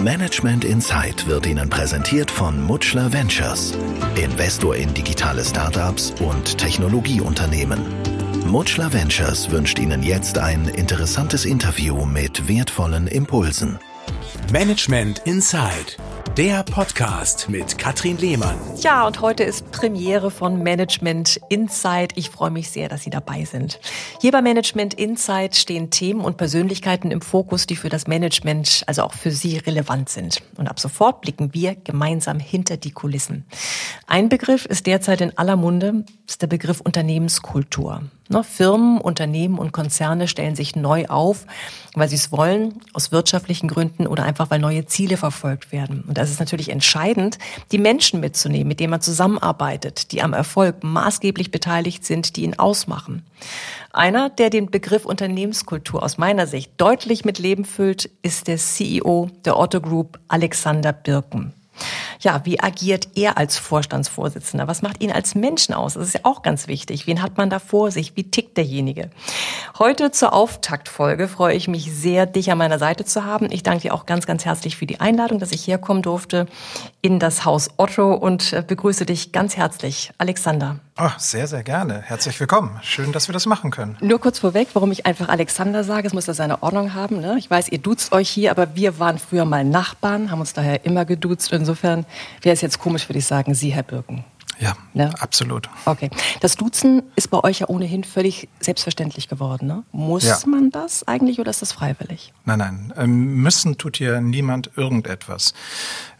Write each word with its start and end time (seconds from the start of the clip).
Management 0.00 0.64
Insight 0.64 1.26
wird 1.26 1.44
Ihnen 1.44 1.68
präsentiert 1.68 2.30
von 2.30 2.62
Mutschler 2.62 3.12
Ventures, 3.12 3.76
Investor 4.14 4.76
in 4.76 4.94
digitale 4.94 5.44
Startups 5.44 6.14
und 6.20 6.56
Technologieunternehmen. 6.56 7.80
Mutschler 8.46 8.92
Ventures 8.92 9.50
wünscht 9.50 9.80
Ihnen 9.80 10.04
jetzt 10.04 10.38
ein 10.38 10.68
interessantes 10.68 11.44
Interview 11.44 12.06
mit 12.06 12.46
wertvollen 12.46 13.08
Impulsen. 13.08 13.80
Management 14.52 15.18
Insight 15.24 15.98
der 16.38 16.62
Podcast 16.62 17.48
mit 17.48 17.78
Katrin 17.78 18.16
Lehmann. 18.16 18.56
Ja, 18.80 19.08
und 19.08 19.20
heute 19.20 19.42
ist 19.42 19.72
Premiere 19.72 20.30
von 20.30 20.62
Management 20.62 21.40
Insight. 21.48 22.12
Ich 22.14 22.30
freue 22.30 22.52
mich 22.52 22.70
sehr, 22.70 22.88
dass 22.88 23.02
Sie 23.02 23.10
dabei 23.10 23.44
sind. 23.44 23.80
Hier 24.20 24.30
bei 24.30 24.40
Management 24.40 24.94
Insight 24.94 25.56
stehen 25.56 25.90
Themen 25.90 26.20
und 26.20 26.36
Persönlichkeiten 26.36 27.10
im 27.10 27.22
Fokus, 27.22 27.66
die 27.66 27.74
für 27.74 27.88
das 27.88 28.06
Management, 28.06 28.84
also 28.86 29.02
auch 29.02 29.14
für 29.14 29.32
Sie 29.32 29.58
relevant 29.58 30.10
sind. 30.10 30.40
Und 30.56 30.68
ab 30.68 30.78
sofort 30.78 31.22
blicken 31.22 31.54
wir 31.54 31.74
gemeinsam 31.74 32.38
hinter 32.38 32.76
die 32.76 32.92
Kulissen. 32.92 33.44
Ein 34.06 34.28
Begriff 34.28 34.64
ist 34.64 34.86
derzeit 34.86 35.20
in 35.20 35.36
aller 35.36 35.56
Munde, 35.56 36.04
ist 36.28 36.40
der 36.40 36.46
Begriff 36.46 36.80
Unternehmenskultur. 36.80 38.02
Ne, 38.30 38.44
Firmen, 38.44 39.00
Unternehmen 39.00 39.58
und 39.58 39.72
Konzerne 39.72 40.28
stellen 40.28 40.54
sich 40.54 40.76
neu 40.76 41.06
auf, 41.06 41.46
weil 41.94 42.10
sie 42.10 42.16
es 42.16 42.30
wollen, 42.30 42.80
aus 42.92 43.10
wirtschaftlichen 43.10 43.68
Gründen 43.68 44.06
oder 44.06 44.24
einfach, 44.24 44.50
weil 44.50 44.58
neue 44.58 44.84
Ziele 44.84 45.16
verfolgt 45.16 45.72
werden. 45.72 46.04
Und 46.06 46.18
das 46.18 46.30
ist 46.30 46.38
natürlich 46.38 46.68
entscheidend, 46.68 47.38
die 47.72 47.78
Menschen 47.78 48.20
mitzunehmen, 48.20 48.68
mit 48.68 48.80
denen 48.80 48.90
man 48.90 49.00
zusammenarbeitet, 49.00 50.12
die 50.12 50.20
am 50.20 50.34
Erfolg 50.34 50.84
maßgeblich 50.84 51.50
beteiligt 51.50 52.04
sind, 52.04 52.36
die 52.36 52.42
ihn 52.42 52.58
ausmachen. 52.58 53.24
Einer, 53.92 54.28
der 54.28 54.50
den 54.50 54.70
Begriff 54.70 55.06
Unternehmenskultur 55.06 56.02
aus 56.02 56.18
meiner 56.18 56.46
Sicht 56.46 56.72
deutlich 56.76 57.24
mit 57.24 57.38
Leben 57.38 57.64
füllt, 57.64 58.10
ist 58.20 58.46
der 58.46 58.58
CEO 58.58 59.30
der 59.46 59.58
Otto 59.58 59.80
Group, 59.80 60.18
Alexander 60.28 60.92
Birken. 60.92 61.54
Ja, 62.20 62.40
wie 62.44 62.60
agiert 62.60 63.08
er 63.14 63.38
als 63.38 63.58
Vorstandsvorsitzender? 63.58 64.66
Was 64.66 64.82
macht 64.82 65.00
ihn 65.02 65.12
als 65.12 65.34
Menschen 65.34 65.74
aus? 65.74 65.94
Das 65.94 66.08
ist 66.08 66.14
ja 66.14 66.20
auch 66.24 66.42
ganz 66.42 66.66
wichtig. 66.66 67.06
Wen 67.06 67.22
hat 67.22 67.36
man 67.36 67.50
da 67.50 67.58
vor 67.58 67.90
sich? 67.90 68.16
Wie 68.16 68.24
tickt 68.24 68.56
derjenige? 68.56 69.10
Heute 69.78 70.10
zur 70.10 70.32
Auftaktfolge 70.32 71.28
freue 71.28 71.54
ich 71.54 71.68
mich 71.68 71.92
sehr, 71.92 72.26
dich 72.26 72.50
an 72.50 72.58
meiner 72.58 72.78
Seite 72.78 73.04
zu 73.04 73.24
haben. 73.24 73.50
Ich 73.50 73.62
danke 73.62 73.82
dir 73.82 73.94
auch 73.94 74.06
ganz, 74.06 74.26
ganz 74.26 74.44
herzlich 74.44 74.76
für 74.76 74.86
die 74.86 75.00
Einladung, 75.00 75.38
dass 75.38 75.52
ich 75.52 75.66
herkommen 75.66 76.02
durfte 76.02 76.46
in 77.02 77.18
das 77.18 77.44
Haus 77.44 77.70
Otto 77.76 78.12
und 78.14 78.52
äh, 78.52 78.64
begrüße 78.66 79.06
dich 79.06 79.32
ganz 79.32 79.56
herzlich, 79.56 80.12
Alexander. 80.18 80.80
Oh, 81.00 81.10
sehr, 81.16 81.46
sehr 81.46 81.62
gerne. 81.62 82.02
Herzlich 82.02 82.40
willkommen. 82.40 82.80
Schön, 82.82 83.12
dass 83.12 83.28
wir 83.28 83.32
das 83.32 83.46
machen 83.46 83.70
können. 83.70 83.96
Nur 84.00 84.18
kurz 84.18 84.40
vorweg, 84.40 84.70
warum 84.72 84.90
ich 84.90 85.06
einfach 85.06 85.28
Alexander 85.28 85.84
sage, 85.84 86.08
es 86.08 86.12
muss 86.12 86.26
ja 86.26 86.34
seine 86.34 86.64
Ordnung 86.64 86.92
haben. 86.92 87.20
Ne? 87.20 87.36
Ich 87.38 87.48
weiß, 87.48 87.68
ihr 87.68 87.78
duzt 87.78 88.10
euch 88.10 88.28
hier, 88.28 88.50
aber 88.50 88.74
wir 88.74 88.98
waren 88.98 89.18
früher 89.18 89.44
mal 89.44 89.64
Nachbarn, 89.64 90.32
haben 90.32 90.40
uns 90.40 90.54
daher 90.54 90.84
immer 90.84 91.04
geduzt. 91.04 91.52
Insofern 91.68 92.06
wäre 92.40 92.54
es 92.54 92.62
jetzt 92.62 92.78
komisch, 92.78 93.06
würde 93.10 93.18
ich 93.18 93.26
sagen, 93.26 93.52
Sie, 93.52 93.68
Herr 93.68 93.82
Birken. 93.82 94.24
Ja, 94.58 94.72
ja, 94.94 95.10
absolut. 95.20 95.68
Okay. 95.84 96.08
Das 96.40 96.56
Duzen 96.56 97.02
ist 97.14 97.28
bei 97.28 97.44
euch 97.44 97.60
ja 97.60 97.68
ohnehin 97.68 98.04
völlig 98.04 98.48
selbstverständlich 98.58 99.28
geworden. 99.28 99.66
Ne? 99.66 99.84
Muss 99.92 100.24
ja. 100.24 100.38
man 100.46 100.70
das 100.70 101.06
eigentlich 101.06 101.38
oder 101.40 101.50
ist 101.50 101.60
das 101.60 101.72
freiwillig? 101.72 102.32
Nein, 102.46 102.58
nein. 102.58 102.94
Ähm, 102.96 103.34
müssen 103.42 103.76
tut 103.76 103.98
hier 103.98 104.22
niemand 104.22 104.70
irgendetwas. 104.76 105.52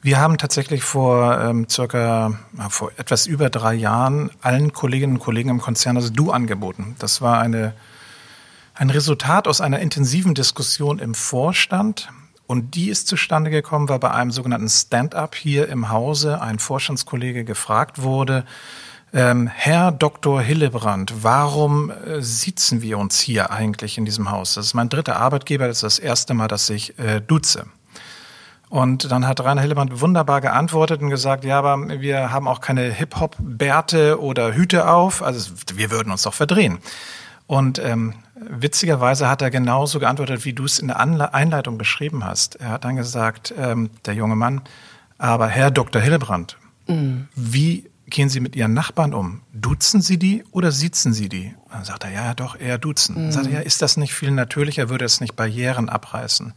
Wir 0.03 0.21
haben 0.21 0.37
tatsächlich 0.37 0.83
vor 0.83 1.41
ähm, 1.41 1.67
circa 1.69 2.39
vor 2.69 2.93
etwas 2.99 3.27
über 3.27 3.49
drei 3.49 3.73
Jahren 3.73 4.31
allen 4.43 4.75
Kolleginnen 4.75 5.15
und 5.15 5.21
Kollegen 5.21 5.49
im 5.49 5.63
Konzern 5.63 5.97
das 5.97 6.13
Du 6.13 6.31
angeboten. 6.31 6.95
Das 6.99 7.23
war 7.23 7.41
eine 7.41 7.73
ein 8.75 8.91
Resultat 8.91 9.49
aus 9.49 9.61
einer 9.63 9.81
intensiven 9.81 10.35
Diskussion 10.35 11.01
im 11.01 11.15
Vorstand 11.15 12.11
und 12.49 12.75
die 12.75 12.89
ist 12.89 13.07
zustande 13.07 13.51
gekommen, 13.51 13.91
weil 13.91 13.99
bei 13.99 14.11
einem 14.11 14.31
sogenannten 14.31 14.71
Stand-up 14.71 15.35
hier 15.35 15.69
im 15.69 15.91
Hause 15.91 16.41
ein 16.41 16.59
Vorstandskollege 16.59 17.45
gefragt 17.45 18.03
wurde, 18.03 18.45
ähm, 19.13 19.49
Herr 19.49 19.93
Dr. 19.93 20.41
Hillebrand, 20.41 21.23
warum 21.23 21.91
äh, 21.91 22.23
sitzen 22.23 22.81
wir 22.81 22.99
uns 22.99 23.21
hier 23.21 23.51
eigentlich 23.51 23.99
in 23.99 24.07
diesem 24.07 24.31
Haus? 24.31 24.55
Das 24.55 24.65
ist 24.65 24.75
mein 24.75 24.89
dritter 24.89 25.17
Arbeitgeber, 25.17 25.67
das 25.67 25.79
ist 25.79 25.83
das 25.83 25.99
erste 25.99 26.33
Mal, 26.33 26.49
dass 26.49 26.69
ich 26.71 26.99
äh, 26.99 27.21
duze. 27.21 27.67
Und 28.71 29.11
dann 29.13 29.27
hat 29.27 29.41
Rainer 29.41 29.61
Hillebrand 29.61 30.01
wunderbar 30.01 30.41
geantwortet 30.41 31.03
und 31.03 31.11
gesagt, 31.11 31.45
ja, 31.45 31.59
aber 31.59 32.01
wir 32.01 32.33
haben 32.33 32.49
auch 32.49 32.63
keine 32.63 32.91
Hip-Hop-Bärte 32.91 34.21
oder 34.21 34.55
Hüte 34.55 34.89
auf, 34.89 35.23
also 35.23 35.53
wir 35.75 35.91
würden 35.91 36.13
uns 36.13 36.23
doch 36.23 36.35
verdrehen. 36.35 36.79
Und 37.47 37.79
ähm, 37.79 38.15
witzigerweise 38.49 39.29
hat 39.29 39.43
er 39.43 39.51
genauso 39.51 39.99
geantwortet, 39.99 40.45
wie 40.45 40.53
du 40.53 40.65
es 40.65 40.79
in 40.79 40.89
der 40.89 41.01
Anle 41.01 41.35
Einleitung 41.35 41.79
beschrieben 41.79 42.25
hast. 42.25 42.57
Er 42.57 42.71
hat 42.71 42.85
dann 42.85 42.97
gesagt, 42.97 43.55
ähm, 43.57 43.91
der 44.07 44.15
junge 44.15 44.37
Mann, 44.37 44.63
aber 45.19 45.49
Herr 45.49 45.71
Dr. 45.71 46.01
Hillebrand, 46.01 46.57
mhm. 46.87 47.29
wie 47.35 47.91
gehen 48.07 48.29
Sie 48.29 48.41
mit 48.41 48.57
Ihren 48.57 48.73
Nachbarn 48.73 49.13
um? 49.13 49.43
Duzen 49.53 50.01
Sie 50.01 50.19
die 50.19 50.45
oder 50.51 50.73
sitzen 50.73 51.13
Sie 51.13 51.29
die? 51.29 51.55
Dann 51.71 51.85
sagt 51.85 52.05
er, 52.05 52.11
ja, 52.11 52.25
ja, 52.27 52.35
doch, 52.35 52.59
eher 52.59 52.79
duzen. 52.79 53.15
Mhm. 53.15 53.23
Dann 53.23 53.33
sagt 53.33 53.47
er, 53.49 53.53
ja, 53.53 53.61
ist 53.61 53.83
das 53.83 53.97
nicht 53.97 54.15
viel 54.15 54.31
natürlicher, 54.31 54.89
würde 54.89 55.05
es 55.05 55.21
nicht 55.21 55.37
Barrieren 55.37 55.89
abreißen? 55.89 56.55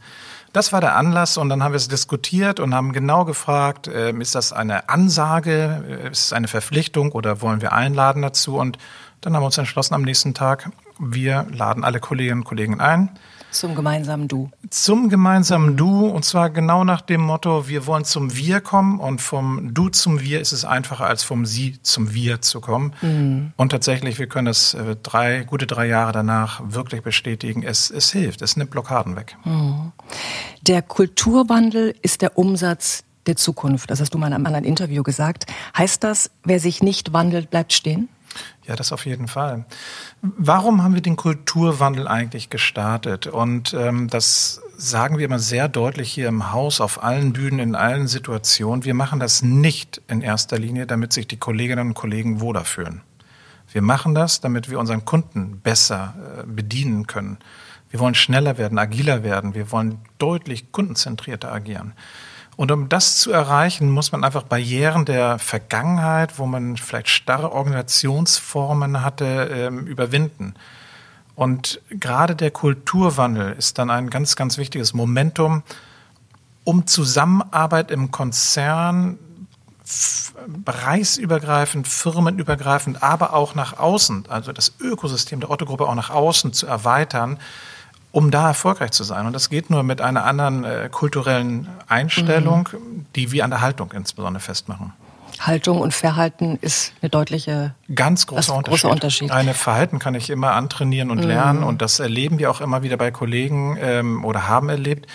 Das 0.52 0.72
war 0.72 0.80
der 0.80 0.96
Anlass 0.96 1.38
und 1.38 1.48
dann 1.48 1.62
haben 1.62 1.72
wir 1.72 1.76
es 1.76 1.88
diskutiert 1.88 2.60
und 2.60 2.74
haben 2.74 2.92
genau 2.92 3.24
gefragt, 3.24 3.86
äh, 3.86 4.12
ist 4.12 4.34
das 4.34 4.52
eine 4.52 4.88
Ansage, 4.88 5.84
äh, 5.88 6.10
ist 6.10 6.26
es 6.26 6.32
eine 6.32 6.48
Verpflichtung 6.48 7.12
oder 7.12 7.40
wollen 7.40 7.62
wir 7.62 7.72
einladen 7.72 8.22
dazu? 8.22 8.58
Und 8.58 8.78
dann 9.22 9.34
haben 9.34 9.42
wir 9.42 9.46
uns 9.46 9.58
entschlossen, 9.58 9.94
am 9.94 10.02
nächsten 10.02 10.34
Tag, 10.34 10.70
wir 10.98 11.46
laden 11.50 11.84
alle 11.84 12.00
Kolleginnen 12.00 12.40
und 12.40 12.44
Kollegen 12.44 12.80
ein. 12.80 13.10
Zum 13.52 13.74
gemeinsamen 13.74 14.28
Du. 14.28 14.50
Zum 14.70 15.10
gemeinsamen 15.10 15.76
Du 15.76 16.06
und 16.06 16.24
zwar 16.24 16.48
genau 16.48 16.84
nach 16.84 17.02
dem 17.02 17.20
Motto, 17.20 17.68
wir 17.68 17.86
wollen 17.86 18.04
zum 18.04 18.34
Wir 18.34 18.60
kommen 18.60 18.98
und 18.98 19.20
vom 19.20 19.74
Du 19.74 19.90
zum 19.90 20.20
Wir 20.20 20.40
ist 20.40 20.52
es 20.52 20.64
einfacher 20.64 21.06
als 21.06 21.22
vom 21.22 21.44
Sie 21.44 21.80
zum 21.82 22.14
Wir 22.14 22.40
zu 22.40 22.60
kommen. 22.60 22.94
Mhm. 23.02 23.52
Und 23.56 23.68
tatsächlich, 23.68 24.18
wir 24.18 24.26
können 24.26 24.46
das 24.46 24.72
äh, 24.74 24.96
drei, 25.02 25.44
gute 25.44 25.66
drei 25.66 25.86
Jahre 25.86 26.12
danach 26.12 26.62
wirklich 26.64 27.02
bestätigen, 27.02 27.62
es, 27.62 27.90
es 27.90 28.10
hilft, 28.10 28.40
es 28.40 28.56
nimmt 28.56 28.70
Blockaden 28.70 29.16
weg. 29.16 29.36
Mhm. 29.44 29.92
Der 30.62 30.80
Kulturwandel 30.80 31.94
ist 32.00 32.22
der 32.22 32.38
Umsatz 32.38 33.04
der 33.26 33.36
Zukunft. 33.36 33.90
Das 33.90 34.00
hast 34.00 34.14
du 34.14 34.18
mal 34.18 34.28
in 34.28 34.32
einem 34.32 34.46
anderen 34.46 34.64
Interview 34.64 35.02
gesagt. 35.02 35.44
Heißt 35.76 36.02
das, 36.02 36.30
wer 36.42 36.58
sich 36.58 36.82
nicht 36.82 37.12
wandelt, 37.12 37.50
bleibt 37.50 37.72
stehen? 37.72 38.08
Ja, 38.64 38.76
das 38.76 38.92
auf 38.92 39.06
jeden 39.06 39.26
Fall. 39.26 39.64
Warum 40.20 40.84
haben 40.84 40.94
wir 40.94 41.00
den 41.00 41.16
Kulturwandel 41.16 42.06
eigentlich 42.06 42.48
gestartet? 42.48 43.26
Und 43.26 43.74
ähm, 43.74 44.08
das 44.08 44.60
sagen 44.76 45.18
wir 45.18 45.24
immer 45.24 45.40
sehr 45.40 45.68
deutlich 45.68 46.12
hier 46.12 46.28
im 46.28 46.52
Haus, 46.52 46.80
auf 46.80 47.02
allen 47.02 47.32
Bühnen, 47.32 47.58
in 47.58 47.74
allen 47.74 48.06
Situationen. 48.06 48.84
Wir 48.84 48.94
machen 48.94 49.18
das 49.18 49.42
nicht 49.42 50.00
in 50.06 50.20
erster 50.20 50.58
Linie, 50.58 50.86
damit 50.86 51.12
sich 51.12 51.26
die 51.26 51.38
Kolleginnen 51.38 51.88
und 51.88 51.94
Kollegen 51.94 52.40
wohler 52.40 52.64
fühlen. 52.64 53.02
Wir 53.72 53.82
machen 53.82 54.14
das, 54.14 54.40
damit 54.40 54.70
wir 54.70 54.78
unseren 54.78 55.04
Kunden 55.04 55.60
besser 55.60 56.14
äh, 56.38 56.46
bedienen 56.46 57.06
können. 57.08 57.38
Wir 57.90 58.00
wollen 58.00 58.14
schneller 58.14 58.58
werden, 58.58 58.78
agiler 58.78 59.24
werden. 59.24 59.54
Wir 59.54 59.72
wollen 59.72 59.98
deutlich 60.18 60.72
kundenzentrierter 60.72 61.52
agieren. 61.52 61.94
Und 62.56 62.70
um 62.70 62.88
das 62.88 63.16
zu 63.16 63.32
erreichen, 63.32 63.90
muss 63.90 64.12
man 64.12 64.24
einfach 64.24 64.42
Barrieren 64.42 65.04
der 65.04 65.38
Vergangenheit, 65.38 66.38
wo 66.38 66.46
man 66.46 66.76
vielleicht 66.76 67.08
starre 67.08 67.52
Organisationsformen 67.52 69.02
hatte, 69.02 69.50
ähm, 69.50 69.86
überwinden. 69.86 70.54
Und 71.34 71.80
gerade 71.88 72.36
der 72.36 72.50
Kulturwandel 72.50 73.52
ist 73.52 73.78
dann 73.78 73.90
ein 73.90 74.10
ganz, 74.10 74.36
ganz 74.36 74.58
wichtiges 74.58 74.92
Momentum, 74.92 75.62
um 76.64 76.86
Zusammenarbeit 76.86 77.90
im 77.90 78.10
Konzern 78.10 79.18
bereichsübergreifend, 80.46 81.88
firmenübergreifend, 81.88 83.02
aber 83.02 83.34
auch 83.34 83.54
nach 83.54 83.78
außen, 83.78 84.26
also 84.28 84.52
das 84.52 84.74
Ökosystem 84.80 85.40
der 85.40 85.50
Otto-Gruppe 85.50 85.86
auch 85.86 85.94
nach 85.94 86.10
außen 86.10 86.52
zu 86.52 86.66
erweitern, 86.66 87.38
um 88.12 88.30
da 88.30 88.48
erfolgreich 88.48 88.92
zu 88.92 89.04
sein. 89.04 89.26
Und 89.26 89.32
das 89.32 89.50
geht 89.50 89.70
nur 89.70 89.82
mit 89.82 90.00
einer 90.00 90.24
anderen 90.24 90.64
äh, 90.64 90.88
kulturellen 90.92 91.68
Einstellung, 91.88 92.68
mhm. 92.72 93.06
die 93.16 93.32
wir 93.32 93.44
an 93.44 93.50
der 93.50 93.62
Haltung 93.62 93.90
insbesondere 93.92 94.40
festmachen. 94.40 94.92
Haltung 95.40 95.80
und 95.80 95.92
Verhalten 95.92 96.58
ist 96.60 96.92
eine 97.00 97.08
deutliche 97.08 97.74
ganz 97.94 98.26
großer 98.26 98.54
Unterschied. 98.54 98.82
großer 98.82 98.92
Unterschied. 98.92 99.30
Eine 99.30 99.54
Verhalten 99.54 99.98
kann 99.98 100.14
ich 100.14 100.30
immer 100.30 100.52
antrainieren 100.52 101.10
und 101.10 101.22
mhm. 101.22 101.26
lernen 101.26 101.62
und 101.64 101.82
das 101.82 101.98
erleben 101.98 102.38
wir 102.38 102.50
auch 102.50 102.60
immer 102.60 102.82
wieder 102.82 102.96
bei 102.96 103.10
Kollegen 103.10 103.76
ähm, 103.80 104.24
oder 104.24 104.46
haben 104.46 104.68
erlebt. 104.68 105.06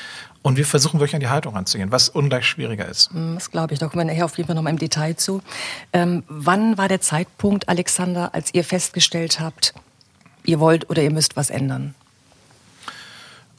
Und 0.41 0.55
wir 0.55 0.65
versuchen 0.65 0.99
wirklich 0.99 1.15
an 1.15 1.19
die 1.19 1.27
Haltung 1.27 1.55
ranzugehen, 1.55 1.91
was 1.91 2.09
ungleich 2.09 2.45
schwieriger 2.45 2.87
ist. 2.87 3.13
Mhm, 3.13 3.35
das 3.35 3.51
glaube 3.51 3.73
ich. 3.73 3.79
Da 3.79 3.87
kommen 3.87 4.07
wir 4.07 4.13
nachher 4.13 4.25
auf 4.25 4.37
jeden 4.37 4.47
Fall 4.47 4.55
noch 4.55 4.63
mal 4.63 4.69
im 4.69 4.77
Detail 4.77 5.15
zu. 5.15 5.41
Ähm, 5.93 6.23
wann 6.29 6.77
war 6.77 6.87
der 6.87 7.01
Zeitpunkt, 7.01 7.69
Alexander, 7.69 8.33
als 8.33 8.53
ihr 8.53 8.63
festgestellt 8.63 9.39
habt, 9.39 9.73
ihr 10.45 10.59
wollt 10.59 10.89
oder 10.89 11.01
ihr 11.01 11.11
müsst 11.11 11.35
was 11.35 11.49
ändern? 11.49 11.95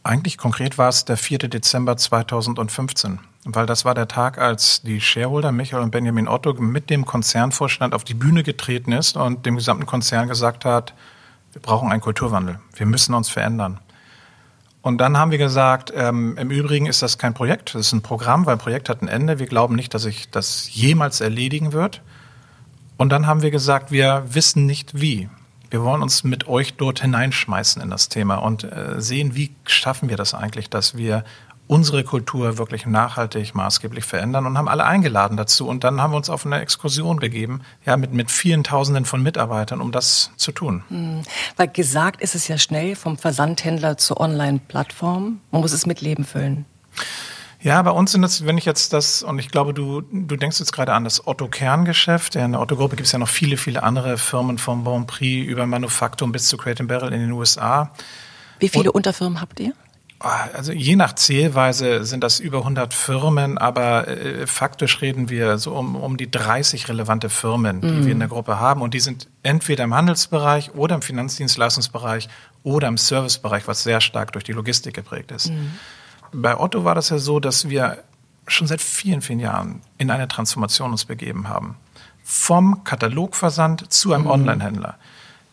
Eigentlich 0.09 0.39
konkret 0.39 0.79
war 0.79 0.89
es 0.89 1.05
der 1.05 1.19
4. 1.19 1.37
Dezember 1.51 1.99
2015, 1.99 3.19
weil 3.45 3.67
das 3.67 3.85
war 3.85 3.95
der 3.95 4.09
Tag, 4.09 4.39
als 4.39 4.81
die 4.81 5.03
Shareholder 5.03 5.53
Michael 5.53 5.83
und 5.83 5.91
Benjamin 5.91 6.29
Otto 6.29 6.55
mit 6.55 6.89
dem 6.89 7.05
Konzernvorstand 7.05 7.93
auf 7.93 8.05
die 8.05 8.15
Bühne 8.15 8.43
getreten 8.43 8.93
ist 8.93 9.19
und 9.19 9.45
dem 9.45 9.57
gesamten 9.57 9.85
Konzern 9.85 10.27
gesagt 10.27 10.65
hat, 10.65 10.95
wir 11.53 11.61
brauchen 11.61 11.93
einen 11.93 12.01
Kulturwandel, 12.01 12.59
wir 12.75 12.87
müssen 12.87 13.13
uns 13.13 13.29
verändern. 13.29 13.81
Und 14.81 14.97
dann 14.97 15.19
haben 15.19 15.31
wir 15.31 15.37
gesagt, 15.37 15.93
ähm, 15.95 16.39
im 16.39 16.51
Übrigen 16.51 16.87
ist 16.87 17.03
das 17.03 17.19
kein 17.19 17.35
Projekt, 17.35 17.75
das 17.75 17.89
ist 17.89 17.93
ein 17.93 18.01
Programm, 18.01 18.47
weil 18.47 18.55
ein 18.55 18.61
Projekt 18.61 18.89
hat 18.89 19.03
ein 19.03 19.09
Ende. 19.09 19.39
Wir 19.39 19.47
glauben 19.47 19.77
nicht, 19.77 19.93
dass 19.93 20.05
sich 20.05 20.31
das 20.31 20.75
jemals 20.75 21.21
erledigen 21.21 21.75
wird. 21.75 22.01
Und 22.97 23.11
dann 23.11 23.27
haben 23.27 23.43
wir 23.43 23.51
gesagt, 23.51 23.91
wir 23.91 24.25
wissen 24.27 24.65
nicht 24.65 24.99
wie. 24.99 25.29
Wir 25.71 25.83
wollen 25.83 26.03
uns 26.03 26.25
mit 26.25 26.49
euch 26.49 26.75
dort 26.75 27.01
hineinschmeißen 27.01 27.83
in 27.83 27.91
das 27.91 28.09
Thema 28.09 28.37
und 28.37 28.65
äh, 28.65 29.01
sehen, 29.01 29.35
wie 29.35 29.55
schaffen 29.67 30.09
wir 30.09 30.17
das 30.17 30.35
eigentlich, 30.35 30.71
dass 30.71 30.97
wir 30.97 31.25
unsere 31.69 32.03
Kultur 32.03 32.59
wirklich 32.59 32.87
nachhaltig, 32.87 33.55
maßgeblich 33.55 34.05
verändern 34.05 34.47
und 34.47 34.57
haben 34.57 34.69
alle 34.69 34.85
eingeladen 34.85 35.37
dazu. 35.37 35.69
Und 35.69 35.85
dann 35.85 36.01
haben 36.01 36.13
wir 36.13 36.17
uns 36.17 36.31
auf 36.31 36.45
eine 36.45 36.61
Exkursion 36.61 37.19
begeben, 37.19 37.61
ja, 37.85 37.97
mit, 37.97 38.13
mit 38.13 38.31
vielen 38.31 38.65
Tausenden 38.65 39.05
von 39.05 39.23
Mitarbeitern, 39.23 39.81
um 39.81 39.93
das 39.93 40.33
zu 40.37 40.51
tun. 40.51 40.83
Mhm. 40.89 41.23
Weil 41.57 41.69
gesagt 41.69 42.23
ist 42.23 42.35
es 42.35 42.49
ja 42.49 42.59
schnell 42.59 42.97
vom 42.97 43.19
Versandhändler 43.19 43.99
zur 43.99 44.19
Online-Plattform. 44.19 45.41
Man 45.51 45.61
muss 45.61 45.73
es 45.73 45.87
mit 45.87 46.01
Leben 46.01 46.25
füllen. 46.25 46.65
Ja, 47.61 47.83
bei 47.83 47.91
uns 47.91 48.13
sind 48.13 48.23
es, 48.23 48.47
wenn 48.47 48.57
ich 48.57 48.65
jetzt 48.65 48.93
das, 48.93 49.23
und 49.23 49.39
ich 49.41 49.51
glaube, 49.51 49.75
du, 49.75 50.03
du 50.03 50.37
denkst 50.37 50.61
jetzt 50.61 50.73
gerade 50.73 50.93
an 50.93 51.03
das 51.03 51.27
Otto-Kerngeschäft. 51.27 52.37
In 52.37 52.53
der 52.53 52.61
Otto-Gruppe 52.61 52.95
gibt 52.95 53.07
es 53.07 53.13
ja 53.13 53.19
noch 53.19 53.29
viele, 53.29 53.57
viele 53.57 53.83
andere 53.83 54.17
Firmen 54.17 54.59
vom 54.59 54.85
Bon 54.85 55.07
Prix 55.07 55.49
über 55.49 55.67
Manufaktum 55.67 56.31
bis 56.31 56.47
zu 56.47 56.57
Crate 56.57 56.85
Barrel 56.85 57.13
in 57.13 57.21
den 57.21 57.33
USA. 57.33 57.91
Wie 58.61 58.69
viele 58.69 58.93
und, 58.93 58.97
Unterfirmen 58.97 59.41
habt 59.41 59.59
ihr? 59.59 59.73
Ah, 60.21 60.49
also 60.53 60.73
je 60.73 60.97
nach 60.97 61.15
Zählweise 61.15 62.05
sind 62.05 62.25
das 62.25 62.41
über 62.41 62.59
100 62.59 62.93
Firmen, 62.93 63.57
aber 63.57 64.09
äh, 64.09 64.47
faktisch 64.49 65.01
reden 65.01 65.29
wir 65.29 65.59
so 65.59 65.75
um, 65.75 65.95
um 65.95 66.17
die 66.17 66.29
30 66.29 66.89
relevante 66.89 67.29
Firmen, 67.29 67.81
die 67.81 67.87
mm. 67.87 68.05
wir 68.05 68.13
in 68.13 68.19
der 68.19 68.29
Gruppe 68.29 68.59
haben. 68.59 68.83
Und 68.83 68.95
die 68.95 69.01
sind 69.01 69.29
entweder 69.45 69.85
im 69.85 69.95
Handelsbereich 69.95 70.75
oder 70.75 70.97
im 70.97 71.03
Finanzdienstleistungsbereich 71.03 72.29
oder 72.65 72.89
im 72.89 72.99
Servicebereich, 72.99 73.69
was 73.69 73.85
sehr 73.85 74.01
stark 74.01 74.33
durch 74.33 74.45
die 74.45 74.53
Logistik 74.53 74.95
geprägt 74.95 75.31
ist. 75.31 75.51
Mm. 75.51 75.71
Bei 76.33 76.59
Otto 76.59 76.85
war 76.85 76.95
das 76.95 77.11
ja 77.11 77.19
so, 77.19 77.41
dass 77.41 77.69
wir 77.69 77.99
schon 78.47 78.67
seit 78.67 78.81
vielen, 78.81 79.21
vielen 79.21 79.41
Jahren 79.41 79.83
in 79.99 80.11
eine 80.11 80.29
Transformation 80.29 80.91
uns 80.91 81.05
begeben 81.05 81.49
haben. 81.49 81.77
Vom 82.25 82.85
Katalogversand 82.85 83.93
zu 83.93 84.13
einem 84.13 84.25
mhm. 84.25 84.31
Online-Händler. 84.31 84.97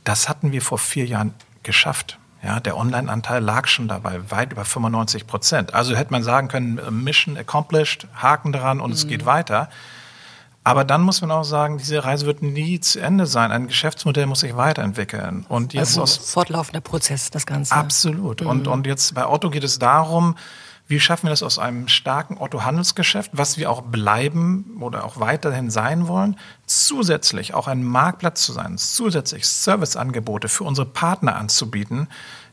Das 0.03 0.29
hatten 0.29 0.51
wir 0.51 0.61
vor 0.61 0.77
vier 0.77 1.05
Jahren 1.05 1.33
geschafft. 1.63 2.19
Ja, 2.43 2.59
der 2.59 2.77
Online-Anteil 2.77 3.43
lag 3.43 3.67
schon 3.67 3.87
dabei, 3.87 4.29
weit 4.29 4.51
über 4.51 4.65
95 4.65 5.25
Prozent. 5.25 5.73
Also 5.73 5.95
hätte 5.95 6.11
man 6.11 6.21
sagen 6.21 6.47
können, 6.47 6.79
Mission 7.03 7.37
accomplished, 7.37 8.07
Haken 8.13 8.51
dran 8.51 8.81
und 8.81 8.91
mhm. 8.91 8.95
es 8.95 9.07
geht 9.07 9.25
weiter. 9.25 9.69
Aber 10.63 10.83
dann 10.83 11.01
muss 11.01 11.21
man 11.21 11.31
auch 11.31 11.43
sagen, 11.43 11.77
diese 11.77 12.03
Reise 12.03 12.25
wird 12.25 12.41
nie 12.41 12.79
zu 12.79 12.99
Ende 12.99 13.27
sein. 13.27 13.51
Ein 13.51 13.67
Geschäftsmodell 13.67 14.25
muss 14.25 14.39
sich 14.39 14.55
weiterentwickeln. 14.55 15.45
Und 15.47 15.73
jetzt 15.73 15.97
also 15.97 16.21
fortlaufender 16.21 16.81
Prozess, 16.81 17.29
das 17.29 17.45
Ganze. 17.45 17.73
Absolut. 17.73 18.41
Mhm. 18.41 18.47
Und, 18.47 18.67
und 18.67 18.87
jetzt 18.87 19.13
bei 19.13 19.27
Otto 19.27 19.49
geht 19.49 19.63
es 19.63 19.79
darum, 19.79 20.35
wie 20.87 20.99
schaffen 20.99 21.25
wir 21.25 21.31
das 21.31 21.41
aus 21.41 21.57
einem 21.57 21.87
starken 21.87 22.37
Otto-Handelsgeschäft, 22.37 23.31
was 23.33 23.57
wir 23.57 23.71
auch 23.71 23.81
bleiben 23.81 24.77
oder 24.79 25.03
auch 25.03 25.19
weiterhin 25.19 25.71
sein 25.71 26.07
wollen, 26.07 26.37
zusätzlich 26.67 27.53
auch 27.53 27.67
ein 27.67 27.83
Marktplatz 27.83 28.43
zu 28.43 28.53
sein, 28.53 28.77
zusätzlich 28.77 29.47
Serviceangebote 29.47 30.47
für 30.47 30.63
unsere 30.63 30.85
Partner 30.85 31.35
anzubieten. 31.35 32.07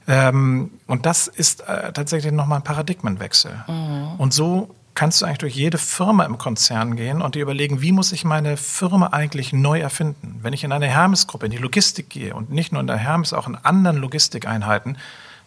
Ähm, 0.08 0.70
und 0.86 1.04
das 1.04 1.28
ist 1.28 1.60
äh, 1.68 1.92
tatsächlich 1.92 2.32
nochmal 2.32 2.60
ein 2.60 2.64
Paradigmenwechsel. 2.64 3.64
Mhm. 3.68 4.14
Und 4.18 4.32
so 4.32 4.74
kannst 4.94 5.20
du 5.20 5.26
eigentlich 5.26 5.38
durch 5.38 5.54
jede 5.54 5.78
Firma 5.78 6.24
im 6.24 6.38
Konzern 6.38 6.96
gehen 6.96 7.22
und 7.22 7.34
dir 7.34 7.42
überlegen, 7.42 7.82
wie 7.82 7.92
muss 7.92 8.12
ich 8.12 8.24
meine 8.24 8.56
Firma 8.56 9.08
eigentlich 9.08 9.52
neu 9.52 9.80
erfinden? 9.80 10.40
Wenn 10.42 10.52
ich 10.52 10.64
in 10.64 10.72
eine 10.72 10.86
Hermes-Gruppe, 10.86 11.46
in 11.46 11.52
die 11.52 11.58
Logistik 11.58 12.10
gehe 12.10 12.34
und 12.34 12.50
nicht 12.50 12.72
nur 12.72 12.80
in 12.80 12.86
der 12.86 12.96
Hermes, 12.96 13.32
auch 13.32 13.46
in 13.46 13.56
anderen 13.56 13.96
Logistikeinheiten, 13.98 14.98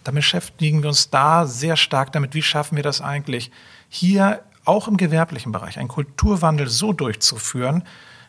dann 0.06 0.16
beschäftigen 0.16 0.84
wir 0.84 0.90
uns 0.90 1.10
da 1.10 1.46
sehr 1.46 1.76
stark 1.76 2.14
damit, 2.14 2.34
wie 2.34 2.42
schaffen 2.42 2.76
wir 2.76 2.84
das 2.84 3.02
eigentlich, 3.02 3.52
hier 3.90 4.42
auch 4.64 4.88
im 4.88 4.98
gewerblichen 4.98 5.52
Bereich 5.52 5.78
einen 5.78 5.88
Kulturwandel 5.88 6.70
so 6.70 6.94
durchzuführen, 6.94 7.84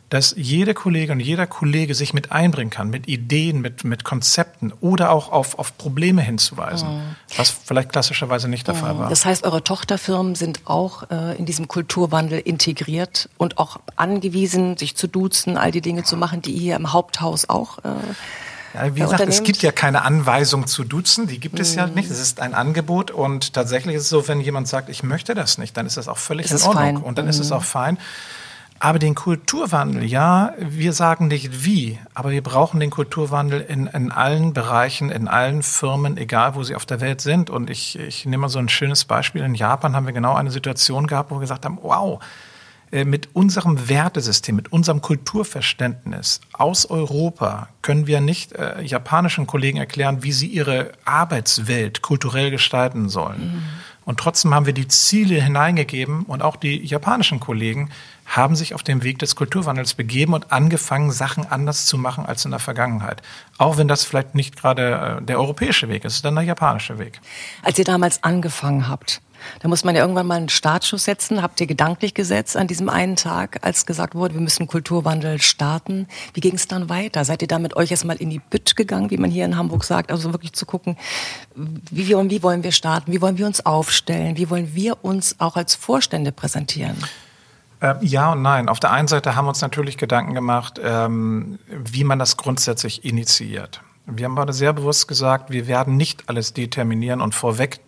dass 0.09 0.35
jede 0.37 0.73
Kollegin 0.73 1.15
und 1.15 1.21
jeder 1.21 1.47
Kollege 1.49 1.95
sich 1.95 2.15
mit 2.15 2.31
einbringen 2.31 2.71
kann, 2.71 2.91
mit 2.91 3.09
Ideen, 3.09 3.61
mit, 3.61 3.83
mit 3.83 4.05
Konzepten 4.05 4.73
oder 4.81 5.11
auch 5.11 5.33
auf, 5.33 5.59
auf 5.59 5.77
Probleme 5.77 6.23
hinzuweisen, 6.23 6.89
mhm. 6.89 7.17
was 7.37 7.51
vielleicht 7.51 7.91
klassischerweise 7.91 8.49
nicht 8.49 8.69
der 8.69 8.75
mhm. 8.75 8.79
Fall 8.79 8.99
war. 8.99 9.09
Das 9.09 9.25
heißt, 9.27 9.45
eure 9.45 9.65
Tochterfirmen 9.65 10.37
sind 10.37 10.61
auch 10.65 11.11
äh, 11.11 11.37
in 11.37 11.45
diesem 11.45 11.67
Kulturwandel 11.67 12.39
integriert 12.39 13.29
und 13.37 13.59
auch 13.59 13.81
angewiesen, 13.97 14.77
sich 14.77 14.97
zu 14.97 15.09
duzen, 15.09 15.57
all 15.57 15.73
die 15.73 15.81
Dinge 15.81 16.05
zu 16.05 16.17
machen, 16.17 16.41
die 16.41 16.53
ihr 16.53 16.61
hier 16.61 16.77
im 16.77 16.93
Haupthaus 16.93 17.49
auch 17.49 17.79
äh, 17.79 17.91
ja, 18.77 18.95
wie 18.95 19.01
gesagt, 19.01 19.27
es 19.27 19.43
gibt 19.43 19.63
ja 19.63 19.73
keine 19.73 20.03
Anweisung 20.03 20.67
zu 20.67 20.85
duzen, 20.85 21.27
die 21.27 21.41
gibt 21.41 21.59
es 21.59 21.73
mhm. 21.73 21.79
ja 21.79 21.87
nicht. 21.87 22.11
Es 22.11 22.21
ist 22.21 22.41
ein 22.41 22.55
Angebot 22.55 23.11
und 23.11 23.53
tatsächlich 23.55 23.97
ist 23.97 24.03
es 24.03 24.09
so, 24.09 24.29
wenn 24.29 24.41
jemand 24.41 24.69
sagt, 24.69 24.89
ich 24.89 25.03
möchte 25.03 25.35
das 25.35 25.59
nicht, 25.59 25.77
dann 25.77 25.87
ist 25.87 25.97
das 25.97 26.09
auch 26.09 26.19
völlig 26.19 26.51
ist 26.51 26.63
in 26.63 26.69
Ordnung 26.69 27.03
und 27.03 27.19
dann 27.19 27.25
mhm. 27.25 27.31
ist 27.31 27.39
es 27.39 27.51
mhm. 27.51 27.57
auch 27.57 27.65
fein. 27.65 27.99
Aber 28.79 28.99
den 28.99 29.15
Kulturwandel, 29.15 30.05
ja, 30.05 30.53
wir 30.59 30.93
sagen 30.93 31.29
nicht 31.29 31.65
wie, 31.65 31.99
aber 32.13 32.31
wir 32.31 32.43
brauchen 32.43 32.79
den 32.79 32.91
Kulturwandel 32.91 33.63
in, 33.63 33.87
in 33.87 34.13
allen 34.13 34.53
Bereichen, 34.53 35.11
in 35.11 35.29
allen 35.29 35.63
Firmen, 35.63 36.19
egal 36.19 36.55
wo 36.55 36.63
sie 36.63 36.75
auf 36.75 36.85
der 36.85 37.01
Welt 37.01 37.23
sind. 37.23 37.49
Und 37.49 37.71
ich, 37.71 37.99
ich 37.99 38.27
nehme 38.27 38.43
mal 38.43 38.49
so 38.51 38.59
ein 38.59 38.69
schönes 38.69 39.07
Beispiel. 39.07 39.43
In 39.43 39.55
Japan 39.55 39.97
haben 39.97 40.05
wir 40.05 40.13
genau 40.13 40.35
eine 40.35 40.51
Situation 40.51 41.07
gehabt, 41.07 41.31
wo 41.31 41.37
wir 41.37 41.41
gesagt 41.41 41.65
haben, 41.65 41.79
wow, 41.81 42.21
mit 42.93 43.35
unserem 43.35 43.89
Wertesystem, 43.89 44.57
mit 44.57 44.73
unserem 44.73 45.03
Kulturverständnis 45.03 46.41
aus 46.53 46.87
Europa 46.87 47.69
können 47.83 48.07
wir 48.07 48.21
nicht 48.21 48.53
äh, 48.53 48.83
japanischen 48.83 49.47
Kollegen 49.47 49.79
erklären, 49.79 50.23
wie 50.23 50.33
sie 50.33 50.47
ihre 50.47 50.93
Arbeitswelt 51.05 52.03
kulturell 52.03 52.51
gestalten 52.51 53.09
sollen. 53.09 53.41
Mhm. 53.41 53.63
Und 54.07 54.21
trotzdem 54.21 54.55
haben 54.55 54.67
wir 54.67 54.73
die 54.73 54.87
Ziele 54.87 55.43
hineingegeben 55.43 56.23
und 56.23 56.41
auch 56.41 56.55
die 56.55 56.85
japanischen 56.87 57.41
Kollegen 57.41 57.91
haben 58.25 58.55
sich 58.55 58.73
auf 58.73 58.85
den 58.85 59.03
Weg 59.03 59.19
des 59.19 59.35
Kulturwandels 59.35 59.95
begeben 59.95 60.33
und 60.33 60.53
angefangen, 60.53 61.11
Sachen 61.11 61.45
anders 61.45 61.87
zu 61.87 61.99
machen 61.99 62.25
als 62.25 62.45
in 62.45 62.53
der 62.53 62.61
Vergangenheit. 62.61 63.21
Auch 63.59 63.79
wenn 63.79 63.89
das 63.89 64.05
vielleicht 64.05 64.37
nicht 64.37 64.57
gerade 64.57 65.19
äh, 65.21 65.25
der 65.25 65.41
europäische 65.41 65.89
Weg 65.89 66.05
ist, 66.05 66.25
dann 66.25 66.37
der 66.37 66.45
japanische 66.45 67.01
Weg. 67.01 67.21
Als 67.63 67.81
ihr 67.81 67.85
damals 67.85 68.23
angefangen 68.23 68.89
habt, 68.89 69.21
da 69.61 69.69
muss 69.69 69.85
man 69.85 69.95
ja 69.95 70.03
irgendwann 70.03 70.27
mal 70.27 70.37
einen 70.37 70.49
Startschuss 70.49 71.05
setzen. 71.05 71.43
Habt 71.43 71.61
ihr 71.61 71.67
gedanklich 71.67 72.15
gesetzt 72.15 72.57
an 72.57 72.67
diesem 72.67 72.89
einen 72.89 73.17
Tag, 73.17 73.59
als 73.63 73.87
gesagt 73.87 74.15
wurde, 74.15 74.35
wir 74.35 74.41
müssen 74.41 74.67
Kulturwandel 74.67 75.41
starten? 75.41 76.09
Wie 76.35 76.41
ging 76.41 76.55
es 76.55 76.69
dann 76.69 76.89
weiter? 76.89 77.25
Seid 77.25 77.43
ihr 77.43 77.49
da 77.49 77.59
mit 77.59 77.77
euch 77.77 77.91
erstmal 77.91 78.17
in 78.17 78.31
die 78.31 78.39
Bütt 78.39 78.77
gegangen, 78.77 79.11
wie 79.11 79.17
man 79.17 79.31
hier 79.31 79.45
in 79.45 79.57
Hamburg 79.57 79.85
sagt? 79.85 80.11
Also 80.11 80.33
wirklich 80.33 80.53
zu 80.53 80.67
gucken, 80.67 80.97
wie, 81.55 82.09
wie, 82.09 82.31
wie 82.31 82.43
wollen 82.43 82.63
wir 82.63 82.73
starten? 82.73 83.13
Wie 83.13 83.21
wollen 83.21 83.39
wir 83.39 83.47
uns 83.47 83.65
aufstellen? 83.65 84.37
Wie 84.37 84.51
wollen 84.51 84.75
wir 84.75 85.05
uns 85.05 85.37
auch 85.39 85.57
als 85.57 85.75
Vorstände 85.75 86.33
präsentieren? 86.33 86.97
Ähm, 87.81 87.97
ja 88.01 88.33
und 88.33 88.43
nein. 88.43 88.69
Auf 88.69 88.81
der 88.81 88.93
einen 88.93 89.09
Seite 89.09 89.37
haben 89.37 89.45
wir 89.45 89.51
uns 89.51 89.61
natürlich 89.61 89.97
Gedanken 89.97 90.35
gemacht, 90.35 90.81
ähm, 90.83 91.59
wie 91.69 92.05
man 92.05 92.19
das 92.19 92.37
grundsätzlich 92.37 93.05
initiiert. 93.05 93.81
Wir 94.07 94.27
haben 94.27 94.39
aber 94.39 94.53
sehr 94.53 94.73
bewusst 94.73 95.09
gesagt, 95.09 95.51
wir 95.51 95.67
werden 95.67 95.97
nicht 95.97 96.29
alles 96.29 96.53
determinieren 96.53 97.21
und 97.21 97.35
vorweg 97.35 97.81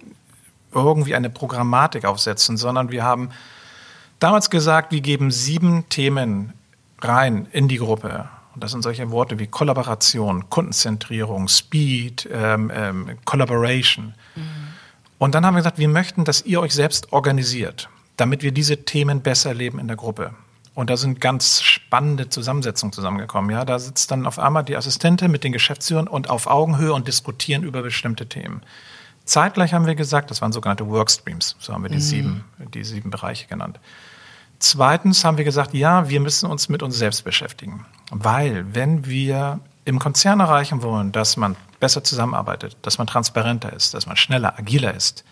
irgendwie 0.85 1.14
eine 1.14 1.30
Programmatik 1.30 2.04
aufsetzen, 2.04 2.56
sondern 2.56 2.90
wir 2.90 3.04
haben 3.04 3.30
damals 4.18 4.50
gesagt, 4.50 4.92
wir 4.92 5.00
geben 5.00 5.30
sieben 5.30 5.88
Themen 5.88 6.52
rein 7.00 7.47
in 7.52 7.68
die 7.68 7.78
Gruppe. 7.78 8.28
Und 8.54 8.64
das 8.64 8.73
sind 8.73 8.82
solche 8.82 9.11
Worte 9.11 9.38
wie 9.38 9.47
Kollaboration, 9.47 10.50
Kundenzentrierung, 10.50 11.49
Speed, 11.49 12.28
ähm, 12.32 12.73
ähm, 12.75 13.18
Collaboration. 13.25 14.14
Mhm. 14.35 14.42
Und 15.18 15.35
dann 15.35 15.44
haben 15.44 15.54
wir 15.54 15.61
gesagt, 15.61 15.78
wir 15.78 15.88
möchten, 15.88 16.25
dass 16.25 16.42
ihr 16.42 16.61
euch 16.61 16.75
selbst 16.75 17.12
organisiert, 17.12 17.88
damit 18.16 18.42
wir 18.42 18.52
diese 18.52 18.85
Themen 18.85 19.20
besser 19.20 19.54
leben 19.54 19.78
in 19.78 19.88
der 19.88 19.97
Gruppe. 19.97 20.35
Und 20.75 20.90
da 20.90 20.97
sind 20.97 21.20
ganz 21.20 21.61
spannende 21.61 22.28
Zusammensetzungen 22.28 22.92
zusammengekommen. 22.92 23.50
Ja, 23.50 23.64
da 23.64 23.80
sitzt 23.80 24.12
dann 24.12 24.26
auf 24.26 24.38
einmal 24.38 24.62
die 24.62 24.76
Assistentin 24.76 25.28
mit 25.28 25.42
den 25.42 25.52
Geschäftsführern 25.52 26.06
und 26.06 26.30
auf 26.30 26.47
Augenhöhe 26.47 26.94
und 26.94 27.08
diskutieren 27.08 27.64
über 27.64 27.82
bestimmte 27.82 28.28
Themen. 28.28 28.62
Zeitgleich 29.28 29.75
haben 29.75 29.87
wir 29.87 29.94
gesagt, 29.94 30.30
das 30.30 30.40
waren 30.40 30.52
sogenannte 30.52 30.88
Workstreams, 30.88 31.56
so 31.58 31.75
haben 31.75 31.82
wir 31.82 31.90
die, 31.90 31.97
mhm. 31.97 32.00
sieben, 32.00 32.44
die 32.73 32.82
sieben 32.82 33.11
Bereiche 33.11 33.47
genannt. 33.47 33.78
Zweitens 34.58 35.25
haben 35.25 35.37
wir 35.37 35.44
gesagt, 35.44 35.75
ja, 35.75 36.08
wir 36.08 36.20
müssen 36.20 36.50
uns 36.50 36.68
mit 36.68 36.82
uns 36.82 36.97
selbst 36.97 37.25
beschäftigen, 37.25 37.85
weil 38.11 38.75
wenn 38.75 39.06
wir 39.06 39.61
im 39.85 39.99
Konzern 39.99 40.40
erreichen 40.40 40.82
wollen, 40.82 41.12
dass 41.12 41.37
man 41.37 41.56
besser 41.78 42.02
zusammenarbeitet, 42.02 42.76
dass 42.82 42.99
man 42.99 43.06
transparenter 43.06 43.73
ist, 43.73 43.94
dass 43.94 44.06
man 44.06 44.16
schneller, 44.16 44.58
agiler 44.58 44.94
ist, 44.94 45.25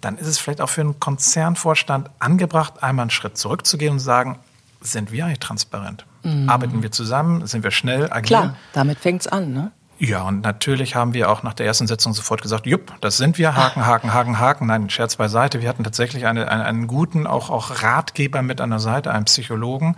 dann 0.00 0.18
ist 0.18 0.26
es 0.26 0.38
vielleicht 0.38 0.60
auch 0.60 0.68
für 0.68 0.80
einen 0.80 0.98
Konzernvorstand 0.98 2.10
angebracht, 2.18 2.82
einmal 2.82 3.04
einen 3.04 3.10
Schritt 3.10 3.38
zurückzugehen 3.38 3.92
und 3.92 3.98
zu 4.00 4.04
sagen, 4.04 4.40
sind 4.80 5.12
wir 5.12 5.26
eigentlich 5.26 5.38
transparent? 5.38 6.04
Mhm. 6.24 6.48
Arbeiten 6.48 6.82
wir 6.82 6.90
zusammen? 6.90 7.46
Sind 7.46 7.62
wir 7.62 7.70
schnell, 7.70 8.12
agil? 8.12 8.26
Klar, 8.26 8.56
damit 8.72 8.98
fängt 8.98 9.22
es 9.22 9.26
an, 9.28 9.52
ne? 9.52 9.70
Ja, 9.98 10.22
und 10.22 10.42
natürlich 10.42 10.96
haben 10.96 11.14
wir 11.14 11.30
auch 11.30 11.42
nach 11.42 11.54
der 11.54 11.66
ersten 11.66 11.86
Sitzung 11.86 12.12
sofort 12.12 12.42
gesagt, 12.42 12.66
jupp, 12.66 12.92
das 13.00 13.18
sind 13.18 13.38
wir, 13.38 13.54
Haken, 13.54 13.86
Haken, 13.86 14.12
Haken, 14.12 14.38
Haken. 14.40 14.66
Nein, 14.66 14.90
Scherz 14.90 15.16
beiseite. 15.16 15.62
Wir 15.62 15.68
hatten 15.68 15.84
tatsächlich 15.84 16.26
eine, 16.26 16.48
eine, 16.48 16.64
einen 16.64 16.86
guten, 16.88 17.26
auch, 17.26 17.50
auch 17.50 17.82
Ratgeber 17.82 18.42
mit 18.42 18.60
an 18.60 18.70
der 18.70 18.80
Seite, 18.80 19.12
einen 19.12 19.26
Psychologen, 19.26 19.96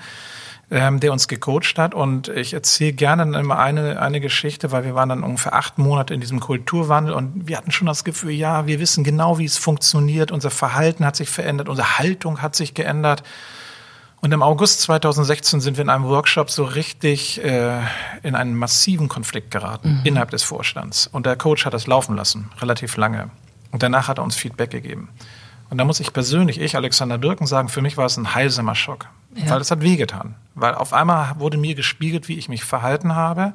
ähm, 0.71 1.01
der 1.01 1.13
uns 1.13 1.27
gecoacht 1.27 1.79
hat. 1.79 1.95
Und 1.95 2.29
ich 2.29 2.53
erzähle 2.53 2.93
gerne 2.93 3.39
immer 3.39 3.59
eine, 3.59 4.01
eine 4.01 4.21
Geschichte, 4.21 4.73
weil 4.73 4.85
wir 4.85 4.95
waren 4.95 5.09
dann 5.09 5.23
ungefähr 5.23 5.55
acht 5.55 5.79
Monate 5.79 6.13
in 6.13 6.21
diesem 6.21 6.41
Kulturwandel 6.41 7.15
und 7.15 7.49
wir 7.49 7.57
hatten 7.57 7.71
schon 7.71 7.87
das 7.87 8.05
Gefühl, 8.05 8.33
ja, 8.33 8.67
wir 8.67 8.81
wissen 8.81 9.05
genau, 9.05 9.39
wie 9.39 9.47
es 9.47 9.57
funktioniert. 9.57 10.33
Unser 10.33 10.51
Verhalten 10.51 11.07
hat 11.07 11.17
sich 11.17 11.31
verändert, 11.31 11.69
unsere 11.71 11.99
Haltung 11.99 12.43
hat 12.43 12.57
sich 12.57 12.75
geändert. 12.75 13.23
Und 14.25 14.33
im 14.33 14.43
August 14.43 14.81
2016 14.81 15.61
sind 15.61 15.77
wir 15.77 15.83
in 15.83 15.91
einem 15.91 16.05
Workshop 16.05 16.49
so 16.49 16.65
richtig 16.65 17.45
äh, 17.45 17.79
in 18.23 18.35
einen 18.35 18.57
massiven 18.57 19.07
Konflikt 19.07 19.51
geraten 19.51 19.99
mhm. 19.99 20.01
innerhalb 20.05 20.31
des 20.31 20.43
Vorstands. 20.43 21.07
Und 21.07 21.27
der 21.27 21.37
Coach 21.37 21.67
hat 21.67 21.75
das 21.75 21.87
laufen 21.87 22.17
lassen, 22.17 22.51
relativ 22.59 22.97
lange. 22.97 23.29
Und 23.71 23.83
danach 23.83 24.09
hat 24.09 24.17
er 24.17 24.25
uns 24.25 24.35
Feedback 24.35 24.71
gegeben. 24.71 25.11
Und 25.69 25.77
da 25.77 25.85
muss 25.85 26.01
ich 26.01 26.15
persönlich, 26.15 26.59
ich, 26.59 26.75
Alexander 26.75 27.19
Birken, 27.19 27.47
sagen, 27.47 27.69
für 27.69 27.83
mich 27.83 27.99
war 27.99 28.07
es 28.07 28.17
ein 28.17 28.35
heilsamer 28.35 28.75
Schock. 28.75 29.09
Ja. 29.35 29.51
Weil 29.51 29.61
es 29.61 29.71
hat 29.71 29.83
wehgetan. 29.83 30.37
Weil 30.55 30.75
auf 30.75 30.95
einmal 30.95 31.39
wurde 31.39 31.59
mir 31.59 31.75
gespiegelt, 31.75 32.27
wie 32.27 32.39
ich 32.39 32.49
mich 32.49 32.65
verhalten 32.65 33.15
habe 33.15 33.53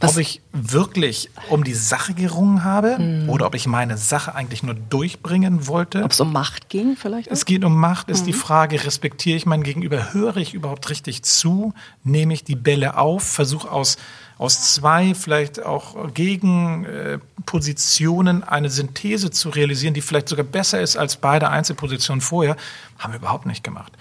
was? 0.00 0.12
Ob 0.12 0.18
ich 0.18 0.40
wirklich 0.52 1.28
um 1.48 1.64
die 1.64 1.74
Sache 1.74 2.14
gerungen 2.14 2.62
habe 2.62 2.96
mhm. 2.98 3.28
oder 3.28 3.46
ob 3.46 3.54
ich 3.54 3.66
meine 3.66 3.98
Sache 3.98 4.32
eigentlich 4.34 4.62
nur 4.62 4.74
durchbringen 4.74 5.66
wollte. 5.66 6.04
Ob 6.04 6.12
es 6.12 6.20
um 6.20 6.32
Macht 6.32 6.68
ging 6.68 6.96
vielleicht? 6.96 7.28
Auch? 7.28 7.32
Es 7.32 7.44
geht 7.44 7.64
um 7.64 7.76
Macht, 7.76 8.08
ist 8.08 8.20
mhm. 8.22 8.26
die 8.26 8.34
Frage, 8.34 8.84
respektiere 8.84 9.36
ich 9.36 9.46
mein 9.46 9.64
Gegenüber, 9.64 10.12
höre 10.12 10.36
ich 10.36 10.54
überhaupt 10.54 10.88
richtig 10.90 11.24
zu, 11.24 11.74
nehme 12.04 12.32
ich 12.32 12.44
die 12.44 12.54
Bälle 12.54 12.96
auf, 12.96 13.24
versuche 13.24 13.72
aus, 13.72 13.96
aus 14.38 14.74
zwei 14.74 15.14
vielleicht 15.14 15.64
auch 15.64 16.14
Gegenpositionen 16.14 18.44
eine 18.44 18.70
Synthese 18.70 19.32
zu 19.32 19.48
realisieren, 19.48 19.94
die 19.94 20.00
vielleicht 20.00 20.28
sogar 20.28 20.44
besser 20.44 20.80
ist 20.80 20.96
als 20.96 21.16
beide 21.16 21.50
Einzelpositionen 21.50 22.20
vorher, 22.20 22.56
haben 22.98 23.12
wir 23.12 23.18
überhaupt 23.18 23.46
nicht 23.46 23.64
gemacht 23.64 23.92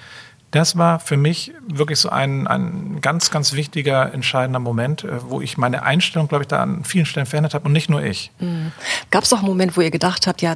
das 0.51 0.77
war 0.77 1.00
für 1.00 1.18
mich 1.18 1.54
wirklich 1.68 2.00
so 2.00 2.10
ein, 2.10 2.48
ein 2.48 3.00
ganz, 3.01 3.32
ganz 3.32 3.54
wichtiger, 3.54 4.13
entscheidender 4.13 4.60
Moment, 4.60 5.04
äh, 5.04 5.30
wo 5.30 5.42
ich 5.42 5.58
meine 5.58 5.84
Einstellung, 5.84 6.27
glaube 6.27 6.44
ich, 6.44 6.48
da 6.48 6.62
an 6.62 6.84
vielen 6.84 7.06
Stellen 7.06 7.25
verändert 7.25 7.54
habe 7.54 7.66
und 7.66 7.74
nicht 7.74 7.89
nur 7.89 8.04
ich. 8.04 8.32
Mhm. 8.39 8.72
Gab 9.12 9.24
es 9.24 9.34
auch 9.34 9.39
einen 9.39 9.48
Moment, 9.48 9.75
wo 9.75 9.82
ihr 9.82 9.92
gedacht 9.92 10.27
habt, 10.27 10.42
ja, 10.42 10.56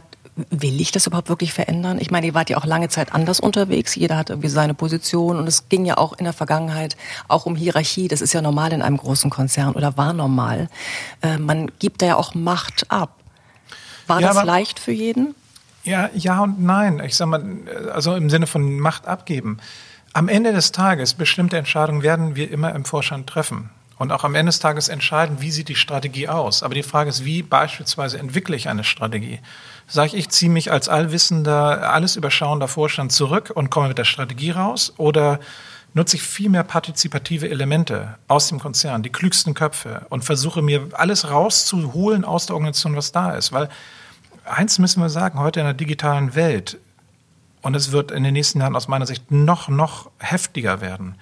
will 0.50 0.80
ich 0.80 0.92
das 0.92 1.08
überhaupt 1.08 1.28
wirklich 1.28 1.52
verändern? 1.52 1.98
Ich 2.00 2.10
meine, 2.10 2.26
ihr 2.26 2.34
wart 2.34 2.50
ja 2.50 2.58
auch 2.58 2.66
lange 2.66 2.88
Zeit 2.88 3.14
anders 3.14 3.42
unterwegs. 3.42 3.96
Jeder 3.96 4.18
hat 4.18 4.30
irgendwie 4.30 4.48
seine 4.48 4.74
Position 4.74 5.38
und 5.38 5.46
es 5.46 5.68
ging 5.68 5.86
ja 5.86 5.98
auch 5.98 6.14
in 6.14 6.24
der 6.24 6.34
Vergangenheit 6.34 6.96
auch 7.28 7.46
um 7.46 7.56
Hierarchie. 7.56 8.08
Das 8.08 8.22
ist 8.22 8.34
ja 8.34 8.42
normal 8.42 8.72
in 8.72 8.82
einem 8.82 8.98
großen 8.98 9.30
Konzern 9.30 9.74
oder 9.74 9.98
war 9.98 10.14
normal. 10.14 10.70
Äh, 11.22 11.38
man 11.38 11.70
gibt 11.80 12.02
da 12.02 12.06
ja 12.06 12.16
auch 12.16 12.34
Macht 12.34 12.90
ab. 12.90 13.18
War 14.08 14.22
ja, 14.22 14.34
das 14.34 14.46
leicht 14.46 14.80
für 14.80 14.94
jeden? 14.94 15.36
Ja, 15.84 16.10
ja 16.14 16.42
und 16.42 16.62
nein. 16.62 17.02
Ich 17.06 17.16
sag 17.16 17.28
mal, 17.28 17.44
also 17.94 18.16
im 18.16 18.30
Sinne 18.30 18.48
von 18.48 18.80
Macht 18.80 19.08
abgeben. 19.08 19.58
Am 20.14 20.28
Ende 20.28 20.52
des 20.52 20.72
Tages, 20.72 21.14
bestimmte 21.14 21.58
Entscheidungen 21.58 22.04
werden 22.04 22.36
wir 22.36 22.52
immer 22.52 22.76
im 22.76 22.86
Vorstand 22.86 23.28
treffen. 23.28 23.70
Und 23.98 24.12
auch 24.12 24.24
am 24.24 24.34
Ende 24.34 24.50
des 24.50 24.60
Tages 24.60 24.90
entscheiden, 24.90 25.42
wie 25.42 25.52
sieht 25.52 25.70
die 25.70 25.76
Strategie 25.76 26.28
aus. 26.28 26.64
Aber 26.64 26.74
die 26.74 26.82
Frage 26.82 27.12
ist, 27.12 27.24
wie 27.24 27.44
beispielsweise 27.44 28.18
entwickle 28.18 28.56
ich 28.56 28.68
eine 28.68 28.84
Strategie? 28.84 29.40
Sage 29.88 30.08
ich, 30.08 30.16
ich 30.16 30.30
ziehe 30.30 30.52
mich 30.52 30.72
als 30.72 30.90
allwissender, 30.90 31.94
alles 31.94 32.16
überschauender 32.16 32.68
Vorstand 32.68 33.12
zurück 33.12 33.52
und 33.54 33.70
komme 33.70 33.90
mit 33.90 34.00
der 34.00 34.06
Strategie 34.06 34.52
raus? 34.52 34.94
Oder 34.98 35.40
nutze 35.94 36.16
ich 36.16 36.24
viel 36.24 36.50
mehr 36.50 36.64
partizipative 36.64 37.48
Elemente 37.48 38.18
aus 38.28 38.48
dem 38.48 38.60
Konzern, 38.60 39.04
die 39.04 39.12
klügsten 39.12 39.54
Köpfe 39.54 40.06
und 40.10 40.26
versuche 40.26 40.64
mir 40.64 40.90
alles 40.94 41.30
rauszuholen 41.30 42.26
aus 42.26 42.48
der 42.48 42.56
Organisation, 42.56 42.96
was 42.96 43.12
da 43.12 43.36
ist? 43.36 43.52
Weil 43.52 43.70
eins 44.46 44.80
müssen 44.80 45.02
wir 45.02 45.10
sagen, 45.10 45.40
heute 45.40 45.60
in 45.60 45.66
der 45.66 45.74
digitalen 45.74 46.36
Welt, 46.36 46.80
und 47.62 47.76
es 47.76 47.92
wird 47.92 48.12
in 48.12 48.24
den 48.24 48.34
nächsten 48.34 48.60
Jahren 48.60 48.76
aus 48.76 48.88
meiner 48.88 49.06
Sicht 49.06 49.32
noch, 49.32 49.70
noch 49.70 50.10
heftiger 50.18 50.82
werden, 50.82 51.16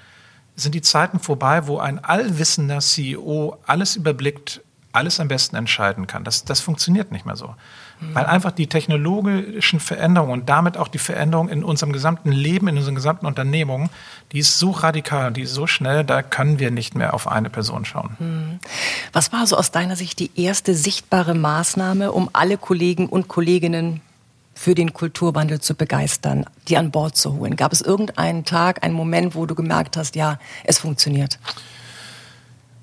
sind 0.55 0.75
die 0.75 0.81
Zeiten 0.81 1.19
vorbei, 1.19 1.67
wo 1.67 1.79
ein 1.79 2.03
allwissender 2.03 2.79
CEO 2.79 3.57
alles 3.65 3.95
überblickt, 3.95 4.61
alles 4.91 5.19
am 5.19 5.27
besten 5.27 5.55
entscheiden 5.55 6.07
kann. 6.07 6.23
Das, 6.23 6.45
das 6.45 6.59
funktioniert 6.59 7.11
nicht 7.11 7.25
mehr 7.25 7.35
so. 7.35 7.53
Mhm. 7.99 8.15
Weil 8.15 8.25
einfach 8.25 8.51
die 8.51 8.67
technologischen 8.67 9.79
Veränderungen 9.79 10.33
und 10.33 10.49
damit 10.49 10.77
auch 10.77 10.87
die 10.87 10.97
Veränderung 10.97 11.49
in 11.49 11.63
unserem 11.63 11.93
gesamten 11.93 12.31
Leben, 12.31 12.67
in 12.67 12.77
unseren 12.77 12.95
gesamten 12.95 13.25
Unternehmungen, 13.25 13.89
die 14.31 14.39
ist 14.39 14.57
so 14.57 14.71
radikal, 14.71 15.31
die 15.31 15.41
ist 15.41 15.53
so 15.53 15.67
schnell, 15.67 16.03
da 16.03 16.23
können 16.23 16.59
wir 16.59 16.71
nicht 16.71 16.95
mehr 16.95 17.13
auf 17.13 17.27
eine 17.27 17.49
Person 17.49 17.85
schauen. 17.85 18.17
Mhm. 18.19 18.59
Was 19.13 19.31
war 19.31 19.45
so 19.45 19.57
aus 19.57 19.71
deiner 19.71 19.95
Sicht 19.95 20.19
die 20.19 20.31
erste 20.35 20.73
sichtbare 20.73 21.35
Maßnahme, 21.35 22.11
um 22.11 22.29
alle 22.33 22.57
Kollegen 22.57 23.07
und 23.07 23.27
Kolleginnen 23.27 24.01
für 24.55 24.75
den 24.75 24.91
Kulturwandel 24.91 25.61
zu 25.61 25.75
begeistern, 25.75 26.45
die 26.67 26.77
an 26.77 26.89
Bord 26.89 27.15
zu 27.15 27.35
holen? 27.35 27.55
Gab 27.55 27.73
es 27.73 27.81
irgendeinen 27.81 28.43
Tag, 28.43 28.83
einen 28.83 28.95
Moment, 28.95 29.35
wo 29.35 29.45
du 29.45 29.53
gemerkt 29.53 29.97
hast, 29.97 30.15
ja, 30.15 30.39
es 30.63 30.79
funktioniert? 30.79 31.37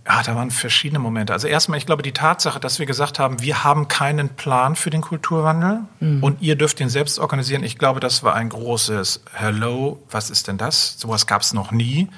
Ja, 0.06 0.22
da 0.22 0.36
waren 0.36 0.52
verschiedene 0.52 1.00
Momente. 1.00 1.32
Also 1.32 1.48
erstmal, 1.48 1.78
ich 1.78 1.86
glaube, 1.86 2.02
die 2.04 2.12
Tatsache, 2.12 2.60
dass 2.60 2.78
wir 2.78 2.86
gesagt 2.86 3.18
haben, 3.18 3.42
wir 3.42 3.64
haben 3.64 3.88
keinen 3.88 4.28
Plan 4.28 4.76
für 4.76 4.90
den 4.90 5.00
Kulturwandel 5.00 5.80
mhm. 5.98 6.22
und 6.22 6.40
ihr 6.40 6.54
dürft 6.54 6.78
ihn 6.78 6.88
selbst 6.88 7.18
organisieren. 7.18 7.64
Ich 7.64 7.76
glaube, 7.76 7.98
das 7.98 8.22
war 8.22 8.34
ein 8.34 8.48
großes 8.48 9.24
Hello, 9.32 10.00
was 10.10 10.30
ist 10.30 10.46
denn 10.46 10.58
das? 10.58 10.98
Sowas 10.98 11.26
gab 11.26 11.42
es 11.42 11.52
noch 11.52 11.72
nie. 11.72 12.08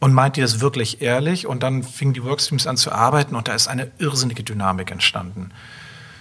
Und 0.00 0.14
meint 0.14 0.38
ihr 0.38 0.44
das 0.44 0.60
wirklich 0.60 1.02
ehrlich? 1.02 1.46
Und 1.46 1.62
dann 1.62 1.82
fingen 1.82 2.14
die 2.14 2.24
Workstreams 2.24 2.66
an 2.66 2.78
zu 2.78 2.92
arbeiten 2.92 3.34
und 3.34 3.48
da 3.48 3.54
ist 3.54 3.68
eine 3.68 3.90
irrsinnige 3.98 4.42
Dynamik 4.42 4.90
entstanden. 4.90 5.50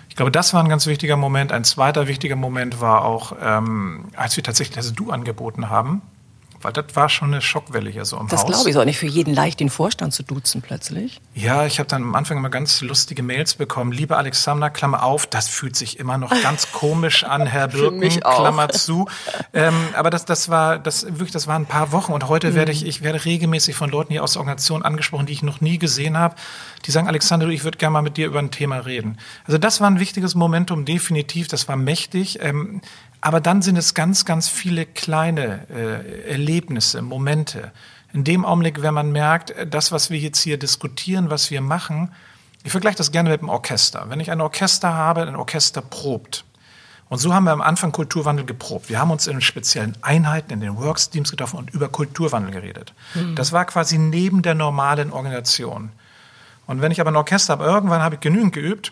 Ich 0.09 0.15
glaube, 0.15 0.31
das 0.31 0.53
war 0.53 0.63
ein 0.63 0.69
ganz 0.69 0.87
wichtiger 0.87 1.15
Moment. 1.15 1.53
Ein 1.53 1.63
zweiter 1.63 2.07
wichtiger 2.07 2.35
Moment 2.35 2.81
war 2.81 3.05
auch, 3.05 3.33
ähm, 3.41 4.05
als 4.15 4.35
wir 4.35 4.43
tatsächlich 4.43 4.75
das 4.75 4.93
Du 4.93 5.11
angeboten 5.11 5.69
haben. 5.69 6.01
Weil 6.67 6.73
das 6.73 6.97
war 6.97 7.07
schon 7.07 7.29
eine 7.29 7.41
Schockwelle 7.41 7.89
hier 7.89 8.03
so 8.03 8.17
im 8.17 8.27
das 8.27 8.41
Haus. 8.41 8.47
Das 8.49 8.57
glaube 8.57 8.69
ich, 8.71 8.77
auch 8.77 8.83
nicht 8.83 8.97
für 8.97 9.05
jeden 9.05 9.33
leicht, 9.33 9.61
den 9.61 9.69
Vorstand 9.69 10.13
zu 10.13 10.21
duzen 10.21 10.61
plötzlich. 10.61 11.21
Ja, 11.33 11.65
ich 11.65 11.79
habe 11.79 11.87
dann 11.87 12.03
am 12.03 12.13
Anfang 12.13 12.35
immer 12.35 12.49
ganz 12.49 12.81
lustige 12.81 13.23
Mails 13.23 13.55
bekommen. 13.55 13.93
Liebe 13.93 14.17
Alexander, 14.17 14.69
Klammer 14.69 15.03
auf, 15.03 15.27
das 15.27 15.47
fühlt 15.47 15.77
sich 15.77 15.97
immer 15.97 16.17
noch 16.17 16.29
ganz 16.43 16.73
komisch 16.73 17.23
an, 17.23 17.47
Herr 17.47 17.69
Birken, 17.69 18.01
Klammer 18.19 18.67
zu. 18.67 19.07
Ähm, 19.53 19.75
aber 19.95 20.09
das, 20.09 20.25
das 20.25 20.49
war, 20.49 20.77
das 20.77 21.05
wirklich, 21.05 21.31
das 21.31 21.47
waren 21.47 21.61
ein 21.61 21.67
paar 21.67 21.93
Wochen 21.93 22.11
und 22.11 22.27
heute 22.27 22.49
mhm. 22.49 22.55
werde 22.55 22.73
ich, 22.73 22.85
ich 22.85 23.01
werde 23.01 23.23
regelmäßig 23.23 23.73
von 23.73 23.89
Leuten 23.89 24.11
hier 24.11 24.21
aus 24.21 24.33
der 24.33 24.41
Organisation 24.41 24.83
angesprochen, 24.83 25.25
die 25.25 25.31
ich 25.31 25.43
noch 25.43 25.61
nie 25.61 25.77
gesehen 25.77 26.17
habe. 26.17 26.35
Die 26.85 26.91
sagen, 26.91 27.07
Alexander, 27.07 27.47
ich 27.47 27.63
würde 27.63 27.77
gerne 27.77 27.93
mal 27.93 28.01
mit 28.01 28.17
dir 28.17 28.27
über 28.27 28.39
ein 28.39 28.51
Thema 28.51 28.79
reden. 28.79 29.19
Also 29.45 29.57
das 29.57 29.79
war 29.79 29.89
ein 29.89 30.01
wichtiges 30.01 30.35
Momentum, 30.35 30.83
definitiv. 30.83 31.47
Das 31.47 31.69
war 31.69 31.77
mächtig. 31.77 32.39
Ähm, 32.41 32.81
aber 33.21 33.41
dann 33.41 33.61
sind 33.61 33.77
es 33.77 33.93
ganz, 33.93 34.25
ganz 34.25 34.47
viele 34.47 34.85
kleine 34.85 35.67
äh, 35.69 36.31
Erlebnisse, 36.31 37.01
Momente. 37.01 37.71
In 38.13 38.23
dem 38.23 38.45
Augenblick, 38.45 38.81
wenn 38.81 38.93
man 38.93 39.11
merkt, 39.11 39.51
äh, 39.51 39.67
das, 39.67 39.91
was 39.91 40.09
wir 40.09 40.19
jetzt 40.19 40.41
hier 40.41 40.57
diskutieren, 40.57 41.29
was 41.29 41.51
wir 41.51 41.61
machen, 41.61 42.11
ich 42.63 42.71
vergleiche 42.71 42.97
das 42.97 43.11
gerne 43.11 43.29
mit 43.29 43.39
einem 43.39 43.49
Orchester. 43.49 44.05
Wenn 44.09 44.19
ich 44.19 44.31
ein 44.31 44.41
Orchester 44.41 44.93
habe, 44.93 45.21
ein 45.21 45.35
Orchester 45.35 45.81
probt. 45.81 46.43
Und 47.09 47.19
so 47.19 47.33
haben 47.33 47.45
wir 47.45 47.51
am 47.51 47.61
Anfang 47.61 47.93
Kulturwandel 47.93 48.45
geprobt. 48.45 48.89
Wir 48.89 48.99
haben 48.99 49.11
uns 49.11 49.27
in 49.27 49.39
speziellen 49.39 49.95
Einheiten, 50.01 50.51
in 50.51 50.59
den 50.59 50.77
Worksteams 50.77 51.31
getroffen 51.31 51.57
und 51.57 51.69
über 51.69 51.87
Kulturwandel 51.87 52.51
geredet. 52.51 52.93
Mhm. 53.13 53.35
Das 53.35 53.53
war 53.53 53.63
quasi 53.65 53.97
neben 53.97 54.41
der 54.41 54.55
normalen 54.55 55.11
Organisation. 55.13 55.91
Und 56.65 56.81
wenn 56.81 56.91
ich 56.91 56.99
aber 56.99 57.11
ein 57.11 57.15
Orchester 57.15 57.53
habe, 57.53 57.63
irgendwann 57.63 58.01
habe 58.01 58.15
ich 58.15 58.21
genügend 58.21 58.53
geübt 58.53 58.91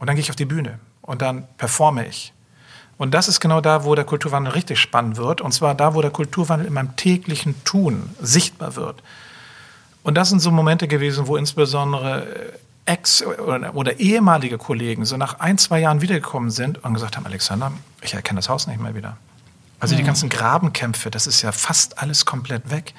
und 0.00 0.08
dann 0.08 0.16
gehe 0.16 0.22
ich 0.22 0.30
auf 0.30 0.36
die 0.36 0.44
Bühne 0.44 0.80
und 1.02 1.22
dann 1.22 1.46
performe 1.56 2.06
ich. 2.06 2.32
Und 3.02 3.14
das 3.14 3.26
ist 3.26 3.40
genau 3.40 3.60
da, 3.60 3.82
wo 3.82 3.96
der 3.96 4.04
Kulturwandel 4.04 4.52
richtig 4.52 4.78
spannend 4.78 5.16
wird. 5.16 5.40
Und 5.40 5.50
zwar 5.50 5.74
da, 5.74 5.96
wo 5.96 6.02
der 6.02 6.12
Kulturwandel 6.12 6.68
in 6.68 6.72
meinem 6.72 6.94
täglichen 6.94 7.56
Tun 7.64 8.10
sichtbar 8.20 8.76
wird. 8.76 9.02
Und 10.04 10.14
das 10.14 10.28
sind 10.28 10.38
so 10.38 10.52
Momente 10.52 10.86
gewesen, 10.86 11.26
wo 11.26 11.36
insbesondere 11.36 12.52
äh, 12.86 12.92
Ex- 12.92 13.24
oder, 13.24 13.74
oder, 13.74 13.98
ehemalige 13.98 14.56
Kollegen 14.56 15.04
so 15.04 15.16
nach 15.16 15.40
ein, 15.40 15.58
zwei 15.58 15.80
Jahren 15.80 16.00
wiedergekommen 16.00 16.52
sind 16.52 16.84
und 16.84 16.94
gesagt 16.94 17.16
haben, 17.16 17.26
Alexander, 17.26 17.72
ich 18.02 18.14
erkenne 18.14 18.38
das 18.38 18.48
Haus 18.48 18.68
nicht 18.68 18.80
mehr 18.80 18.94
wieder. 18.94 19.16
Also 19.80 19.96
die 19.96 20.04
ganzen 20.04 20.28
Grabenkämpfe, 20.28 21.10
das 21.10 21.26
ist 21.26 21.42
ja 21.42 21.50
fast 21.50 21.98
alles 21.98 22.24
komplett 22.24 22.70
weg 22.70 22.94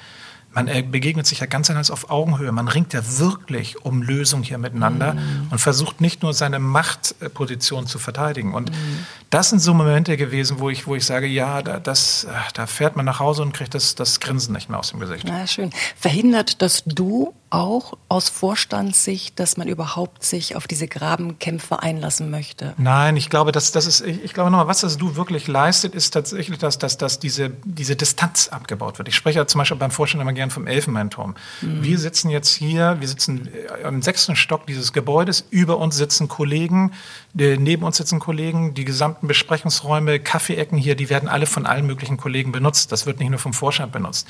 man 0.54 0.68
äh, 0.68 0.82
begegnet 0.82 1.26
sich 1.26 1.40
ja 1.40 1.46
ganz 1.46 1.68
anders 1.70 1.90
auf 1.90 2.10
Augenhöhe. 2.10 2.52
Man 2.52 2.68
ringt 2.68 2.92
ja 2.92 3.00
wirklich 3.18 3.84
um 3.84 4.02
Lösungen 4.02 4.42
hier 4.42 4.58
miteinander 4.58 5.14
mhm. 5.14 5.48
und 5.50 5.58
versucht 5.58 6.00
nicht 6.00 6.22
nur 6.22 6.32
seine 6.32 6.58
Machtposition 6.58 7.86
zu 7.86 7.98
verteidigen. 7.98 8.54
Und 8.54 8.70
mhm. 8.70 9.06
das 9.30 9.50
sind 9.50 9.60
so 9.60 9.74
Momente 9.74 10.16
gewesen, 10.16 10.60
wo 10.60 10.70
ich, 10.70 10.86
wo 10.86 10.94
ich 10.94 11.04
sage, 11.04 11.26
ja, 11.26 11.62
da, 11.62 11.80
das, 11.80 12.26
da 12.54 12.66
fährt 12.66 12.96
man 12.96 13.04
nach 13.04 13.20
Hause 13.20 13.42
und 13.42 13.52
kriegt 13.52 13.74
das, 13.74 13.94
das 13.94 14.20
Grinsen 14.20 14.54
nicht 14.54 14.68
mehr 14.68 14.78
aus 14.78 14.90
dem 14.90 15.00
Gesicht. 15.00 15.24
Na 15.26 15.46
schön. 15.46 15.70
Verhindert 15.96 16.62
das 16.62 16.84
Du 16.84 17.34
auch 17.54 17.96
aus 18.08 18.28
Vorstandssicht, 18.28 19.38
dass 19.38 19.56
man 19.56 19.68
überhaupt 19.68 20.24
sich 20.24 20.56
auf 20.56 20.66
diese 20.66 20.88
Grabenkämpfe 20.88 21.80
einlassen 21.80 22.28
möchte? 22.30 22.74
Nein, 22.78 23.16
ich 23.16 23.30
glaube, 23.30 23.52
dass 23.52 23.70
das 23.70 23.86
ist, 23.86 24.00
ich 24.00 24.34
glaube 24.34 24.50
nochmal, 24.50 24.66
was 24.66 24.80
das 24.80 24.98
du 24.98 25.14
wirklich 25.14 25.46
leistet, 25.46 25.94
ist 25.94 26.10
tatsächlich, 26.10 26.58
dass, 26.58 26.78
dass, 26.78 26.98
dass 26.98 27.20
diese, 27.20 27.50
diese 27.64 27.94
Distanz 27.94 28.48
abgebaut 28.48 28.98
wird. 28.98 29.06
Ich 29.06 29.14
spreche 29.14 29.38
ja 29.38 29.46
zum 29.46 29.60
Beispiel 29.60 29.76
beim 29.76 29.92
Vorstand 29.92 30.20
immer 30.20 30.32
gern 30.32 30.50
vom 30.50 30.66
Elfenbeinturm. 30.66 31.36
Mhm. 31.60 31.84
Wir 31.84 31.98
sitzen 31.98 32.28
jetzt 32.28 32.52
hier, 32.54 32.96
wir 32.98 33.06
sitzen 33.06 33.48
im 33.84 34.02
sechsten 34.02 34.34
Stock 34.34 34.66
dieses 34.66 34.92
Gebäudes, 34.92 35.44
über 35.50 35.78
uns 35.78 35.96
sitzen 35.96 36.26
Kollegen, 36.26 36.90
neben 37.34 37.84
uns 37.84 37.98
sitzen 37.98 38.18
Kollegen, 38.18 38.74
die 38.74 38.84
gesamten 38.84 39.28
Besprechungsräume, 39.28 40.18
Kaffeeecken 40.18 40.76
hier, 40.76 40.96
die 40.96 41.08
werden 41.08 41.28
alle 41.28 41.46
von 41.46 41.66
allen 41.66 41.86
möglichen 41.86 42.16
Kollegen 42.16 42.50
benutzt. 42.50 42.90
Das 42.90 43.06
wird 43.06 43.20
nicht 43.20 43.30
nur 43.30 43.38
vom 43.38 43.52
Vorstand 43.52 43.92
benutzt. 43.92 44.26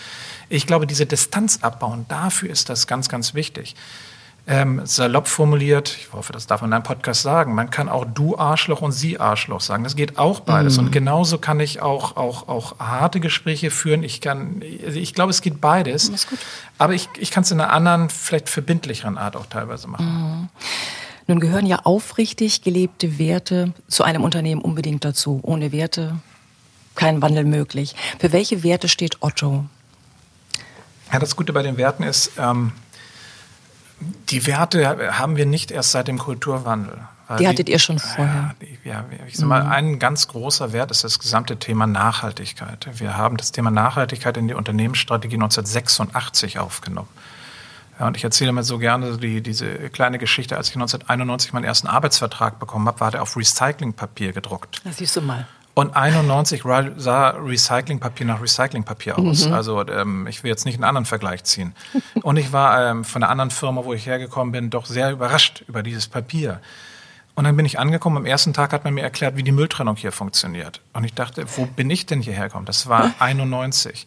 Ich 0.50 0.66
glaube, 0.66 0.86
diese 0.86 1.06
Distanz 1.06 1.60
abbauen, 1.62 2.04
dafür 2.08 2.50
ist 2.50 2.68
das 2.68 2.86
ganz, 2.86 3.08
ganz 3.08 3.13
wichtig. 3.34 3.74
Ähm, 4.46 4.82
salopp 4.84 5.26
formuliert, 5.26 5.96
ich 5.98 6.12
hoffe, 6.12 6.34
das 6.34 6.46
darf 6.46 6.60
man 6.60 6.68
in 6.68 6.74
einem 6.74 6.82
Podcast 6.82 7.22
sagen, 7.22 7.54
man 7.54 7.70
kann 7.70 7.88
auch 7.88 8.04
du 8.04 8.36
Arschloch 8.36 8.82
und 8.82 8.92
sie 8.92 9.18
Arschloch 9.18 9.62
sagen. 9.62 9.84
Das 9.84 9.96
geht 9.96 10.18
auch 10.18 10.40
beides. 10.40 10.76
Mhm. 10.76 10.86
Und 10.86 10.92
genauso 10.92 11.38
kann 11.38 11.60
ich 11.60 11.80
auch, 11.80 12.18
auch, 12.18 12.46
auch 12.46 12.78
harte 12.78 13.20
Gespräche 13.20 13.70
führen. 13.70 14.02
Ich 14.02 14.20
kann, 14.20 14.62
also 14.84 14.98
ich 14.98 15.14
glaube, 15.14 15.30
es 15.30 15.40
geht 15.40 15.62
beides. 15.62 16.12
Aber 16.76 16.92
ich, 16.92 17.08
ich 17.16 17.30
kann 17.30 17.42
es 17.42 17.50
in 17.52 17.60
einer 17.60 17.72
anderen, 17.72 18.10
vielleicht 18.10 18.50
verbindlicheren 18.50 19.16
Art 19.16 19.34
auch 19.34 19.46
teilweise 19.46 19.88
machen. 19.88 20.06
Mhm. 20.06 20.48
Nun 21.26 21.40
gehören 21.40 21.64
ja 21.64 21.80
aufrichtig 21.84 22.60
gelebte 22.60 23.18
Werte 23.18 23.72
zu 23.88 24.04
einem 24.04 24.22
Unternehmen 24.22 24.60
unbedingt 24.60 25.06
dazu. 25.06 25.40
Ohne 25.42 25.72
Werte 25.72 26.18
kein 26.94 27.22
Wandel 27.22 27.44
möglich. 27.44 27.94
Für 28.18 28.32
welche 28.32 28.62
Werte 28.62 28.88
steht 28.88 29.22
Otto? 29.22 29.64
Ja, 31.12 31.18
das 31.18 31.34
Gute 31.34 31.52
bei 31.52 31.62
den 31.62 31.76
Werten 31.76 32.02
ist, 32.02 32.32
ähm, 32.38 32.72
die 34.00 34.46
Werte 34.46 35.18
haben 35.18 35.36
wir 35.36 35.46
nicht 35.46 35.70
erst 35.70 35.92
seit 35.92 36.08
dem 36.08 36.18
Kulturwandel. 36.18 36.98
Die 37.38 37.48
hattet 37.48 37.68
ihr 37.68 37.78
schon 37.78 37.98
vorher. 37.98 38.54
Ja, 38.84 39.04
ich 39.26 39.36
sag 39.36 39.48
mal, 39.48 39.64
mhm. 39.64 39.72
ein 39.72 39.98
ganz 39.98 40.28
großer 40.28 40.72
Wert 40.72 40.90
ist 40.90 41.04
das 41.04 41.18
gesamte 41.18 41.56
Thema 41.58 41.86
Nachhaltigkeit. 41.86 42.86
Wir 42.92 43.16
haben 43.16 43.38
das 43.38 43.50
Thema 43.50 43.70
Nachhaltigkeit 43.70 44.36
in 44.36 44.46
die 44.46 44.54
Unternehmensstrategie 44.54 45.36
1986 45.36 46.58
aufgenommen. 46.58 47.08
Ja, 47.98 48.08
und 48.08 48.16
ich 48.16 48.24
erzähle 48.24 48.52
mir 48.52 48.62
so 48.62 48.78
gerne 48.78 49.16
die, 49.16 49.40
diese 49.40 49.88
kleine 49.90 50.18
Geschichte, 50.18 50.56
als 50.56 50.68
ich 50.68 50.74
1991 50.74 51.52
meinen 51.52 51.64
ersten 51.64 51.86
Arbeitsvertrag 51.86 52.58
bekommen 52.58 52.86
habe, 52.88 53.00
war 53.00 53.10
der 53.10 53.22
auf 53.22 53.36
Recyclingpapier 53.36 54.32
gedruckt. 54.32 54.82
Das 54.84 54.98
siehst 54.98 55.16
du 55.16 55.22
mal. 55.22 55.46
Und 55.74 55.96
91 55.96 56.62
sah 56.96 57.30
Recyclingpapier 57.30 58.26
nach 58.26 58.40
Recyclingpapier 58.40 59.18
aus. 59.18 59.46
Mhm. 59.46 59.52
Also 59.52 59.86
ähm, 59.88 60.26
ich 60.28 60.44
will 60.44 60.50
jetzt 60.50 60.64
nicht 60.64 60.76
einen 60.76 60.84
anderen 60.84 61.04
Vergleich 61.04 61.42
ziehen. 61.42 61.74
Und 62.22 62.36
ich 62.36 62.52
war 62.52 62.90
ähm, 62.90 63.04
von 63.04 63.22
einer 63.22 63.30
anderen 63.30 63.50
Firma, 63.50 63.84
wo 63.84 63.92
ich 63.92 64.06
hergekommen 64.06 64.52
bin, 64.52 64.70
doch 64.70 64.86
sehr 64.86 65.10
überrascht 65.10 65.64
über 65.66 65.82
dieses 65.82 66.06
Papier. 66.06 66.60
Und 67.34 67.44
dann 67.44 67.56
bin 67.56 67.66
ich 67.66 67.80
angekommen. 67.80 68.18
Am 68.18 68.26
ersten 68.26 68.52
Tag 68.52 68.72
hat 68.72 68.84
man 68.84 68.94
mir 68.94 69.02
erklärt, 69.02 69.36
wie 69.36 69.42
die 69.42 69.50
Mülltrennung 69.50 69.96
hier 69.96 70.12
funktioniert. 70.12 70.80
Und 70.92 71.02
ich 71.02 71.14
dachte, 71.14 71.44
wo 71.56 71.66
bin 71.66 71.90
ich 71.90 72.06
denn 72.06 72.20
hierher 72.20 72.44
gekommen? 72.44 72.66
Das 72.66 72.88
war 72.88 73.12
91. 73.18 74.06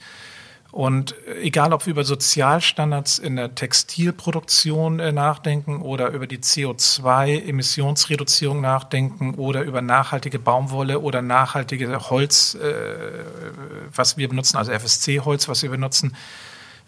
Und 0.72 1.16
egal, 1.42 1.72
ob 1.72 1.86
wir 1.86 1.92
über 1.92 2.04
Sozialstandards 2.04 3.20
in 3.20 3.38
der 3.38 3.56
Textilproduktion 3.56 5.00
äh, 5.00 5.14
nachdenken 5.14 5.82
oder 5.82 6.10
über 6.10 6.28
die 6.28 6.40
CO2-Emissionsreduzierung 6.40 8.60
nachdenken 8.60 9.36
oder 9.36 9.64
über 9.64 9.82
nachhaltige 9.82 10.40
Baumwolle 10.40 11.00
oder 11.00 11.22
nachhaltige 11.22 12.10
Holz, 12.10 12.56
äh, 12.56 12.74
was 13.96 14.18
wir 14.18 14.28
benutzen, 14.28 14.58
also 14.58 14.74
FSC-Holz, 14.74 15.48
was 15.48 15.64
wir 15.64 15.70
benutzen, 15.70 16.18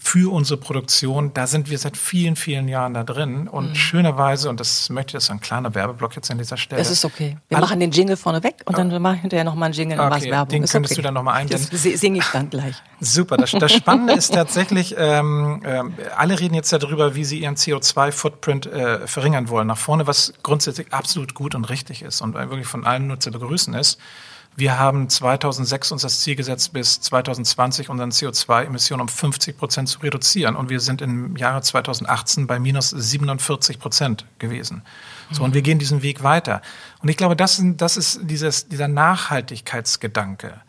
für 0.01 0.31
unsere 0.31 0.57
Produktion. 0.57 1.33
Da 1.33 1.45
sind 1.45 1.69
wir 1.69 1.77
seit 1.77 1.97
vielen, 1.97 2.37
vielen 2.37 2.69
Jahren 2.69 2.93
da 2.93 3.03
drin. 3.03 3.49
Und 3.49 3.71
mhm. 3.71 3.75
schönerweise, 3.75 4.49
und 4.49 4.59
das 4.59 4.89
möchte 4.89 5.09
ich, 5.09 5.13
das 5.13 5.25
ist 5.25 5.29
ein 5.29 5.41
kleiner 5.41 5.75
Werbeblock 5.75 6.15
jetzt 6.15 6.31
an 6.31 6.37
dieser 6.37 6.55
Stelle. 6.55 6.81
Das 6.81 6.89
ist 6.89 7.03
okay. 7.03 7.37
Wir 7.49 7.57
All 7.57 7.61
machen 7.61 7.81
den 7.81 7.91
Jingle 7.91 8.15
vorne 8.15 8.41
weg 8.41 8.61
und 8.65 8.77
dann 8.77 8.87
machen 9.01 9.17
wir 9.17 9.21
hinterher 9.21 9.43
nochmal 9.43 9.65
einen 9.65 9.73
Jingle 9.73 9.99
okay, 9.99 10.15
und 10.15 10.31
Werbung. 10.31 10.49
Den 10.49 10.63
ist 10.63 10.71
könntest 10.71 10.93
okay. 10.93 11.01
du 11.01 11.05
dann 11.05 11.13
nochmal 11.13 11.35
einbinden. 11.35 11.67
Das 11.69 11.83
singe 11.83 12.19
ich 12.19 12.25
dann 12.31 12.49
gleich. 12.49 12.75
Super. 13.01 13.35
Das, 13.35 13.51
das 13.51 13.73
Spannende 13.73 14.13
ist 14.13 14.33
tatsächlich, 14.33 14.95
ähm, 14.97 15.61
äh, 15.65 15.83
alle 16.15 16.39
reden 16.39 16.55
jetzt 16.55 16.71
darüber, 16.71 17.15
wie 17.15 17.25
sie 17.25 17.39
ihren 17.39 17.55
CO2-Footprint 17.55 18.67
äh, 18.67 19.05
verringern 19.05 19.49
wollen 19.49 19.67
nach 19.67 19.77
vorne, 19.77 20.07
was 20.07 20.33
grundsätzlich 20.43 20.93
absolut 20.93 21.33
gut 21.33 21.55
und 21.55 21.65
richtig 21.69 22.03
ist 22.03 22.21
und 22.21 22.35
wirklich 22.35 22.67
von 22.67 22.85
allen 22.85 23.07
nur 23.07 23.19
zu 23.19 23.31
begrüßen 23.31 23.73
ist. 23.73 23.99
Wir 24.55 24.77
haben 24.77 25.07
2006 25.07 25.91
uns 25.93 26.01
das 26.01 26.19
Ziel 26.19 26.35
gesetzt, 26.35 26.73
bis 26.73 26.99
2020 26.99 27.89
unseren 27.89 28.11
CO2-Emissionen 28.11 29.01
um 29.01 29.07
50 29.07 29.57
Prozent 29.57 29.87
zu 29.87 29.99
reduzieren. 29.99 30.55
Und 30.55 30.69
wir 30.69 30.81
sind 30.81 31.01
im 31.01 31.37
Jahre 31.37 31.61
2018 31.61 32.45
bei 32.45 32.59
minus 32.59 32.89
47 32.89 33.79
Prozent 33.79 34.25
gewesen. 34.37 34.81
So, 35.31 35.43
und 35.43 35.53
wir 35.53 35.61
gehen 35.61 35.79
diesen 35.79 36.01
Weg 36.01 36.23
weiter. 36.23 36.61
Und 37.01 37.09
ich 37.09 37.15
glaube, 37.15 37.35
das, 37.35 37.61
das 37.63 37.95
ist 37.95 38.19
dieses, 38.23 38.67
dieser 38.67 38.87
Nachhaltigkeitsgedanke. 38.87 40.59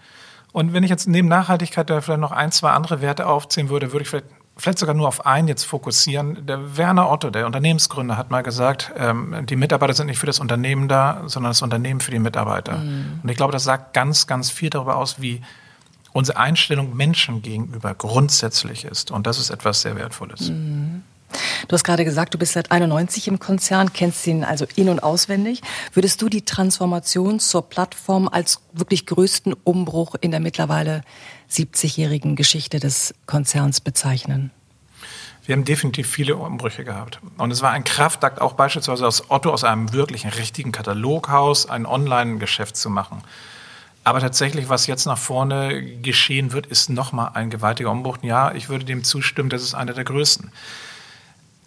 Und 0.52 0.72
wenn 0.72 0.82
ich 0.82 0.90
jetzt 0.90 1.08
neben 1.08 1.28
Nachhaltigkeit 1.28 1.90
da 1.90 2.00
vielleicht 2.00 2.20
noch 2.20 2.32
ein, 2.32 2.52
zwei 2.52 2.70
andere 2.70 3.00
Werte 3.00 3.26
aufzählen 3.26 3.70
würde, 3.70 3.92
würde 3.92 4.02
ich 4.02 4.08
vielleicht 4.08 4.26
vielleicht 4.61 4.79
sogar 4.79 4.95
nur 4.95 5.09
auf 5.09 5.26
einen 5.26 5.49
jetzt 5.49 5.65
fokussieren. 5.65 6.47
Der 6.47 6.76
Werner 6.76 7.11
Otto, 7.11 7.30
der 7.30 7.47
Unternehmensgründer, 7.47 8.17
hat 8.17 8.30
mal 8.30 8.43
gesagt, 8.43 8.93
ähm, 8.97 9.47
die 9.47 9.56
Mitarbeiter 9.56 9.95
sind 9.95 10.06
nicht 10.06 10.19
für 10.19 10.26
das 10.26 10.39
Unternehmen 10.39 10.89
da, 10.89 11.23
sondern 11.26 11.50
das 11.50 11.63
Unternehmen 11.63 12.00
für 12.00 12.11
die 12.11 12.19
Mitarbeiter. 12.19 12.78
Mhm. 12.78 13.21
Und 13.23 13.28
ich 13.28 13.37
glaube, 13.37 13.52
das 13.52 13.65
sagt 13.65 13.95
ganz, 13.95 14.26
ganz 14.26 14.50
viel 14.50 14.71
darüber 14.71 14.97
aus, 14.97 15.21
wie 15.21 15.41
unsere 16.13 16.39
Einstellung 16.39 16.97
Menschen 16.97 17.43
gegenüber 17.43 17.95
grundsätzlich 17.95 18.84
ist. 18.84 19.11
Und 19.11 19.26
das 19.26 19.39
ist 19.39 19.50
etwas 19.50 19.82
sehr 19.82 19.97
Wertvolles. 19.97 20.50
Mhm. 20.50 21.02
Du 21.69 21.75
hast 21.75 21.84
gerade 21.84 22.04
gesagt, 22.04 22.34
du 22.34 22.39
bist 22.39 22.54
seit 22.54 22.73
91 22.73 23.28
im 23.28 23.39
Konzern, 23.39 23.93
kennst 23.93 24.26
ihn 24.26 24.45
also 24.45 24.67
in- 24.75 24.89
und 24.89 25.02
auswendig. 25.02 25.63
Würdest 25.93 26.21
du 26.23 26.28
die 26.28 26.43
Transformation 26.43 27.39
zur 27.39 27.69
Plattform 27.69 28.28
als 28.28 28.61
wirklich 28.73 29.06
größten 29.06 29.54
Umbruch 29.65 30.17
in 30.21 30.30
der 30.32 30.41
mittlerweile 30.41 31.02
70-jährigen 31.50 32.37
Geschichte 32.37 32.80
des 32.80 33.15
Konzerns 33.26 33.80
bezeichnen? 33.80 34.50
Wir 35.50 35.56
haben 35.56 35.65
definitiv 35.65 36.08
viele 36.08 36.36
Umbrüche 36.36 36.84
gehabt. 36.84 37.19
Und 37.36 37.50
es 37.50 37.60
war 37.60 37.73
ein 37.73 37.82
Kraftakt, 37.82 38.41
auch 38.41 38.52
beispielsweise 38.52 39.04
aus 39.04 39.32
Otto, 39.32 39.50
aus 39.50 39.65
einem 39.65 39.93
wirklichen 39.93 40.30
richtigen 40.30 40.71
Kataloghaus, 40.71 41.69
ein 41.69 41.86
Online-Geschäft 41.86 42.76
zu 42.76 42.89
machen. 42.89 43.25
Aber 44.04 44.21
tatsächlich, 44.21 44.69
was 44.69 44.86
jetzt 44.86 45.06
nach 45.06 45.19
vorne 45.19 45.82
geschehen 46.02 46.52
wird, 46.52 46.67
ist 46.67 46.89
nochmal 46.89 47.32
ein 47.34 47.50
gewaltiger 47.50 47.91
Umbruch. 47.91 48.19
Ja, 48.23 48.52
ich 48.52 48.69
würde 48.69 48.84
dem 48.84 49.02
zustimmen, 49.02 49.50
das 49.50 49.63
ist 49.63 49.75
einer 49.75 49.93
der 49.93 50.04
größten. 50.04 50.52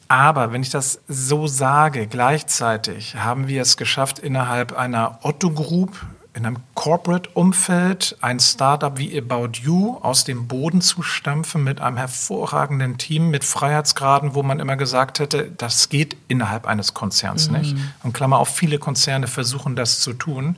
Aber 0.07 0.53
wenn 0.53 0.61
ich 0.61 0.69
das 0.69 1.01
so 1.09 1.47
sage, 1.47 2.07
gleichzeitig 2.07 3.17
haben 3.17 3.49
wir 3.49 3.61
es 3.61 3.75
geschafft, 3.75 4.17
innerhalb 4.17 4.71
einer 4.71 5.19
Otto 5.23 5.51
Group, 5.51 6.05
in 6.35 6.45
einem 6.45 6.57
Corporate-Umfeld, 6.73 8.17
ein 8.21 8.39
Startup 8.39 8.97
wie 8.97 9.15
About 9.17 9.59
You 9.61 9.97
aus 10.01 10.23
dem 10.23 10.47
Boden 10.47 10.81
zu 10.81 11.03
stampfen 11.03 11.63
mit 11.63 11.79
einem 11.79 11.97
hervorragenden 11.97 12.97
Team, 12.97 13.29
mit 13.29 13.43
Freiheitsgraden, 13.43 14.33
wo 14.33 14.41
man 14.41 14.59
immer 14.59 14.75
gesagt 14.75 15.19
hätte, 15.19 15.51
das 15.57 15.89
geht 15.89 16.17
innerhalb 16.27 16.65
eines 16.65 16.95
Konzerns 16.95 17.49
mhm. 17.49 17.57
nicht. 17.57 17.75
Und 18.01 18.13
Klammer 18.13 18.39
auf, 18.39 18.49
viele 18.49 18.79
Konzerne 18.79 19.27
versuchen 19.27 19.75
das 19.75 19.99
zu 19.99 20.13
tun. 20.13 20.55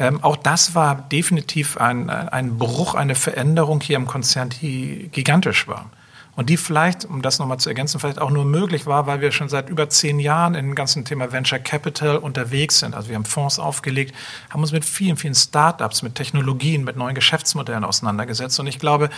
Ähm, 0.00 0.22
auch 0.22 0.36
das 0.36 0.74
war 0.74 0.96
definitiv 0.96 1.76
ein, 1.76 2.10
ein 2.10 2.58
Bruch, 2.58 2.94
eine 2.94 3.14
Veränderung 3.14 3.80
hier 3.80 3.96
im 3.96 4.06
Konzern, 4.06 4.50
die 4.50 5.10
gigantisch 5.12 5.68
war. 5.68 5.90
Und 6.38 6.50
die 6.50 6.56
vielleicht, 6.56 7.04
um 7.04 7.20
das 7.20 7.40
nochmal 7.40 7.58
zu 7.58 7.68
ergänzen, 7.68 7.98
vielleicht 7.98 8.20
auch 8.20 8.30
nur 8.30 8.44
möglich 8.44 8.86
war, 8.86 9.08
weil 9.08 9.20
wir 9.20 9.32
schon 9.32 9.48
seit 9.48 9.68
über 9.68 9.90
zehn 9.90 10.20
Jahren 10.20 10.54
in 10.54 10.66
dem 10.66 10.76
ganzen 10.76 11.04
Thema 11.04 11.32
Venture 11.32 11.58
Capital 11.58 12.16
unterwegs 12.16 12.78
sind. 12.78 12.94
Also 12.94 13.08
wir 13.08 13.16
haben 13.16 13.24
Fonds 13.24 13.58
aufgelegt, 13.58 14.14
haben 14.48 14.60
uns 14.60 14.70
mit 14.70 14.84
vielen, 14.84 15.16
vielen 15.16 15.34
Startups, 15.34 16.02
mit 16.02 16.14
Technologien, 16.14 16.84
mit 16.84 16.94
neuen 16.94 17.16
Geschäftsmodellen 17.16 17.82
auseinandergesetzt. 17.82 18.60
Und 18.60 18.68
ich 18.68 18.78
glaube, 18.78 19.10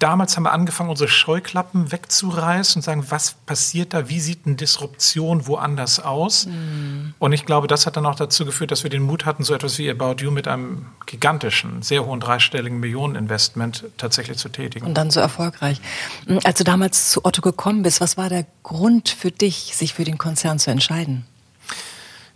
damals 0.00 0.36
haben 0.36 0.44
wir 0.44 0.52
angefangen, 0.52 0.90
unsere 0.90 1.08
Scheuklappen 1.08 1.92
wegzureißen 1.92 2.80
und 2.80 2.82
sagen, 2.82 3.04
was 3.10 3.34
passiert 3.46 3.94
da? 3.94 4.08
Wie 4.08 4.18
sieht 4.18 4.46
eine 4.46 4.56
Disruption 4.56 5.46
woanders 5.46 6.00
aus? 6.00 6.46
Mhm. 6.46 7.14
Und 7.18 7.32
ich 7.32 7.46
glaube, 7.46 7.68
das 7.68 7.86
hat 7.86 7.96
dann 7.96 8.06
auch 8.06 8.16
dazu 8.16 8.44
geführt, 8.44 8.70
dass 8.72 8.82
wir 8.82 8.90
den 8.90 9.02
Mut 9.02 9.26
hatten, 9.26 9.44
so 9.44 9.54
etwas 9.54 9.78
wie 9.78 9.88
About 9.88 10.16
You 10.22 10.30
mit 10.30 10.48
einem 10.48 10.86
gigantischen, 11.06 11.82
sehr 11.82 12.04
hohen 12.04 12.18
dreistelligen 12.18 12.80
Millioneninvestment 12.80 13.84
tatsächlich 13.98 14.38
zu 14.38 14.48
tätigen. 14.48 14.86
Und 14.86 14.94
dann 14.94 15.10
so 15.10 15.20
erfolgreich. 15.20 15.80
Hm, 16.26 16.40
als 16.44 16.58
du 16.58 16.64
damals 16.64 17.10
zu 17.10 17.24
Otto 17.24 17.42
gekommen 17.42 17.82
bist, 17.82 18.00
was 18.00 18.16
war 18.16 18.28
der 18.28 18.46
Grund 18.62 19.10
für 19.10 19.30
dich, 19.30 19.76
sich 19.76 19.94
für 19.94 20.04
den 20.04 20.18
Konzern 20.18 20.58
zu 20.58 20.70
entscheiden? 20.70 21.26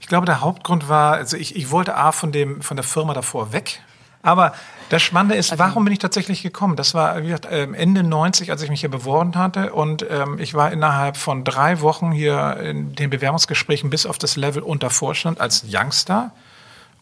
Ich 0.01 0.07
glaube, 0.07 0.27
der 0.27 0.43
Hauptgrund 0.43 0.91
war, 0.91 1.15
also 1.15 1.39
ich, 1.39 1.57
ich 1.57 1.71
wollte 1.71 1.97
A 1.97 2.13
von, 2.13 2.31
dem, 2.31 2.61
von 2.61 2.77
der 2.77 2.85
Firma 2.85 3.15
davor 3.15 3.53
weg. 3.55 3.81
Aber 4.25 4.55
das 4.89 5.03
Spannende 5.03 5.37
ist, 5.37 5.57
warum 5.59 5.85
bin 5.85 5.93
ich 5.93 5.99
tatsächlich 5.99 6.43
gekommen? 6.43 6.77
Das 6.77 6.95
war 6.95 7.19
wie 7.19 7.27
gesagt, 7.27 7.47
ähm, 7.51 7.75
Ende 7.75 8.03
90, 8.03 8.51
als 8.51 8.63
ich 8.63 8.71
mich 8.71 8.81
hier 8.81 8.91
beworben 8.91 9.35
hatte. 9.35 9.75
Und 9.75 10.05
ähm, 10.11 10.39
ich 10.39 10.55
war 10.55 10.73
innerhalb 10.73 11.19
von 11.19 11.45
drei 11.45 11.83
Wochen 11.83 12.11
hier 12.11 12.57
in 12.57 12.95
den 12.95 13.11
Bewerbungsgesprächen 13.11 13.91
bis 13.91 14.07
auf 14.07 14.17
das 14.17 14.37
Level 14.37 14.63
unter 14.63 14.89
Vorstand 14.89 15.41
als 15.43 15.67
Youngster 15.71 16.33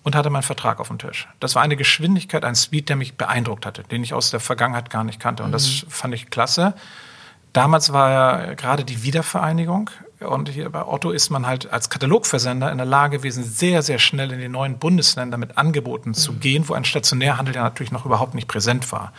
und 0.02 0.16
hatte 0.16 0.30
meinen 0.30 0.42
Vertrag 0.42 0.80
auf 0.80 0.88
dem 0.88 0.98
Tisch. 0.98 1.28
Das 1.38 1.54
war 1.54 1.62
eine 1.62 1.76
Geschwindigkeit, 1.76 2.44
ein 2.44 2.56
Speed, 2.56 2.88
der 2.88 2.96
mich 2.96 3.14
beeindruckt 3.14 3.66
hatte, 3.66 3.84
den 3.84 4.02
ich 4.02 4.14
aus 4.14 4.32
der 4.32 4.40
Vergangenheit 4.40 4.90
gar 4.90 5.04
nicht 5.04 5.20
kannte. 5.20 5.44
Und 5.44 5.52
das 5.52 5.84
mhm. 5.84 5.90
fand 5.90 6.14
ich 6.14 6.28
klasse. 6.28 6.74
Damals 7.52 7.92
war 7.92 8.10
ja 8.10 8.54
gerade 8.54 8.84
die 8.84 9.02
Wiedervereinigung 9.02 9.90
und 10.20 10.48
hier 10.48 10.70
bei 10.70 10.86
Otto 10.86 11.10
ist 11.10 11.30
man 11.30 11.46
halt 11.46 11.70
als 11.72 11.90
Katalogversender 11.90 12.70
in 12.70 12.78
der 12.78 12.86
Lage 12.86 13.18
gewesen, 13.18 13.44
sehr, 13.44 13.82
sehr 13.82 13.98
schnell 13.98 14.32
in 14.32 14.40
die 14.40 14.48
neuen 14.48 14.78
Bundesländer 14.78 15.36
mit 15.36 15.58
Angeboten 15.58 16.10
mhm. 16.10 16.14
zu 16.14 16.34
gehen, 16.34 16.68
wo 16.68 16.74
ein 16.74 16.84
Stationärhandel 16.84 17.54
ja 17.54 17.62
natürlich 17.62 17.92
noch 17.92 18.06
überhaupt 18.06 18.34
nicht 18.34 18.48
präsent 18.48 18.90
war. 18.92 19.12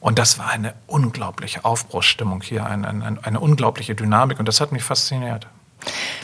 Und 0.00 0.18
das 0.18 0.38
war 0.38 0.48
eine 0.50 0.74
unglaubliche 0.86 1.64
Aufbruchsstimmung 1.64 2.42
hier, 2.42 2.66
eine, 2.66 2.86
eine, 2.88 3.18
eine 3.22 3.40
unglaubliche 3.40 3.96
Dynamik 3.96 4.38
und 4.38 4.46
das 4.46 4.60
hat 4.60 4.70
mich 4.70 4.84
fasziniert. 4.84 5.48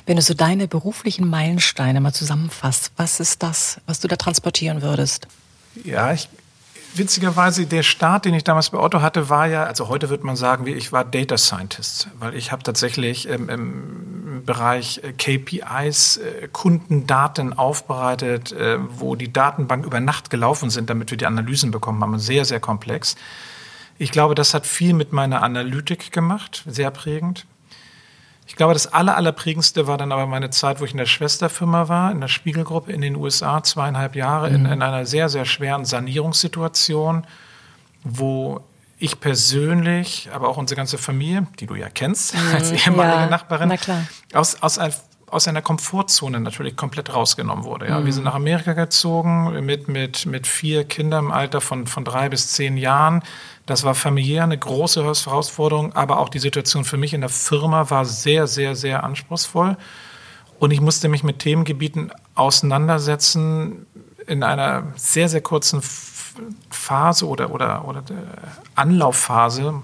Wenn 0.06 0.16
du 0.16 0.22
so 0.22 0.34
deine 0.34 0.68
beruflichen 0.68 1.28
Meilensteine 1.28 2.00
mal 2.00 2.12
zusammenfasst, 2.12 2.92
was 2.96 3.18
ist 3.20 3.42
das, 3.42 3.80
was 3.86 4.00
du 4.00 4.06
da 4.06 4.16
transportieren 4.16 4.82
würdest? 4.82 5.26
Ja, 5.82 6.12
ich, 6.12 6.28
witzigerweise, 6.96 7.66
der 7.66 7.83
Start, 7.83 8.24
den 8.24 8.35
ich 8.35 8.44
damals 8.44 8.70
bei 8.70 8.78
Otto 8.78 9.02
hatte, 9.02 9.28
war 9.28 9.46
ja, 9.46 9.64
also 9.64 9.88
heute 9.88 10.11
würde 10.11 10.24
man 10.24 10.37
sagen, 10.37 10.66
ich 10.66 10.92
war 10.92 11.04
Data 11.04 11.37
Scientist, 11.37 12.09
weil 12.18 12.35
ich 12.35 12.52
habe 12.52 12.62
tatsächlich 12.62 13.26
im, 13.28 13.48
im 13.48 14.42
Bereich 14.44 15.00
äh, 15.02 15.12
KPIs 15.12 16.18
äh, 16.18 16.48
Kundendaten 16.52 17.52
aufbereitet, 17.52 18.52
äh, 18.52 18.78
wo 18.98 19.16
die 19.16 19.33
Datenbank 19.33 19.85
über 19.87 20.00
Nacht 20.00 20.30
gelaufen 20.30 20.70
sind, 20.70 20.90
damit 20.90 21.11
wir 21.11 21.18
die 21.18 21.26
Analysen 21.26 21.70
bekommen 21.70 22.02
haben. 22.02 22.18
Sehr, 22.18 22.44
sehr 22.44 22.61
komplex. 22.61 23.16
Ich 23.98 24.11
glaube, 24.11 24.35
das 24.35 24.54
hat 24.54 24.66
viel 24.66 24.92
mit 24.92 25.12
meiner 25.12 25.42
Analytik 25.42 26.11
gemacht, 26.11 26.64
sehr 26.66 26.90
prägend. 26.90 27.46
Ich 28.46 28.57
glaube, 28.57 28.74
das 28.74 28.92
aller, 28.92 29.16
allerprägendste 29.16 29.87
war 29.87 29.96
dann 29.96 30.12
aber 30.12 30.26
meine 30.26 30.50
Zeit, 30.50 30.80
wo 30.80 30.85
ich 30.85 30.90
in 30.90 30.98
der 30.98 31.07
Schwesterfirma 31.07 31.88
war, 31.88 32.12
in 32.12 32.20
der 32.20 32.28
Spiegelgruppe 32.28 32.92
in 32.92 33.00
den 33.00 33.16
USA, 33.16 33.62
zweieinhalb 33.62 34.14
Jahre, 34.14 34.50
mhm. 34.50 34.54
in, 34.54 34.66
in 34.66 34.83
einer 34.83 35.07
sehr, 35.07 35.28
sehr 35.28 35.44
schweren 35.44 35.85
Sanierungssituation, 35.85 37.26
wo 38.02 38.61
ich 38.98 39.20
persönlich, 39.20 40.30
aber 40.33 40.48
auch 40.48 40.57
unsere 40.57 40.76
ganze 40.76 40.98
Familie, 40.98 41.46
die 41.59 41.66
du 41.66 41.74
ja 41.74 41.88
kennst 41.88 42.35
mhm. 42.35 42.40
als 42.54 42.70
ehemalige 42.70 43.16
ja, 43.16 43.26
Nachbarin, 43.26 43.78
aus, 44.33 44.62
aus, 44.62 44.78
aus 45.26 45.48
einer 45.48 45.62
Komfortzone 45.62 46.40
natürlich 46.40 46.76
komplett 46.76 47.14
rausgenommen 47.14 47.64
wurde. 47.64 47.88
Ja. 47.88 48.00
Mhm. 48.00 48.06
Wir 48.06 48.12
sind 48.12 48.24
nach 48.24 48.34
Amerika 48.34 48.72
gezogen 48.72 49.64
mit, 49.64 49.88
mit, 49.88 50.26
mit 50.26 50.46
vier 50.46 50.84
Kindern 50.84 51.26
im 51.26 51.32
Alter 51.32 51.60
von, 51.60 51.87
von 51.87 52.04
drei 52.04 52.28
bis 52.28 52.52
zehn 52.52 52.76
Jahren. 52.76 53.22
Das 53.66 53.84
war 53.84 53.94
familiär 53.94 54.44
eine 54.44 54.58
große 54.58 55.02
Herausforderung, 55.02 55.92
aber 55.94 56.18
auch 56.18 56.28
die 56.28 56.38
Situation 56.38 56.84
für 56.84 56.96
mich 56.96 57.14
in 57.14 57.20
der 57.22 57.30
Firma 57.30 57.90
war 57.90 58.04
sehr, 58.04 58.46
sehr, 58.46 58.76
sehr 58.76 59.04
anspruchsvoll. 59.04 59.76
Und 60.58 60.70
ich 60.70 60.80
musste 60.80 61.08
mich 61.08 61.24
mit 61.24 61.40
Themengebieten 61.40 62.12
auseinandersetzen 62.34 63.87
in 64.26 64.42
einer 64.42 64.84
sehr, 64.96 65.28
sehr 65.28 65.40
kurzen 65.40 65.82
Phase 66.70 67.26
oder, 67.26 67.52
oder, 67.52 67.87
oder 67.87 68.02
Anlaufphase, 68.74 69.82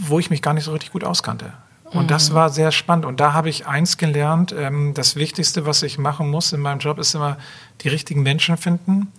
wo 0.00 0.18
ich 0.18 0.30
mich 0.30 0.42
gar 0.42 0.54
nicht 0.54 0.64
so 0.64 0.72
richtig 0.72 0.92
gut 0.92 1.04
auskannte. 1.04 1.52
Und 1.90 2.10
das 2.10 2.30
mhm. 2.30 2.34
war 2.34 2.50
sehr 2.50 2.72
spannend. 2.72 3.04
Und 3.04 3.20
da 3.20 3.32
habe 3.32 3.48
ich 3.48 3.66
eins 3.66 3.96
gelernt. 3.96 4.54
Ähm, 4.56 4.94
das 4.94 5.16
Wichtigste, 5.16 5.66
was 5.66 5.82
ich 5.82 5.98
machen 5.98 6.30
muss 6.30 6.52
in 6.52 6.60
meinem 6.60 6.78
Job, 6.78 6.98
ist 6.98 7.14
immer 7.14 7.36
die 7.82 7.88
richtigen 7.88 8.22
Menschen 8.22 8.56
finden, 8.56 9.12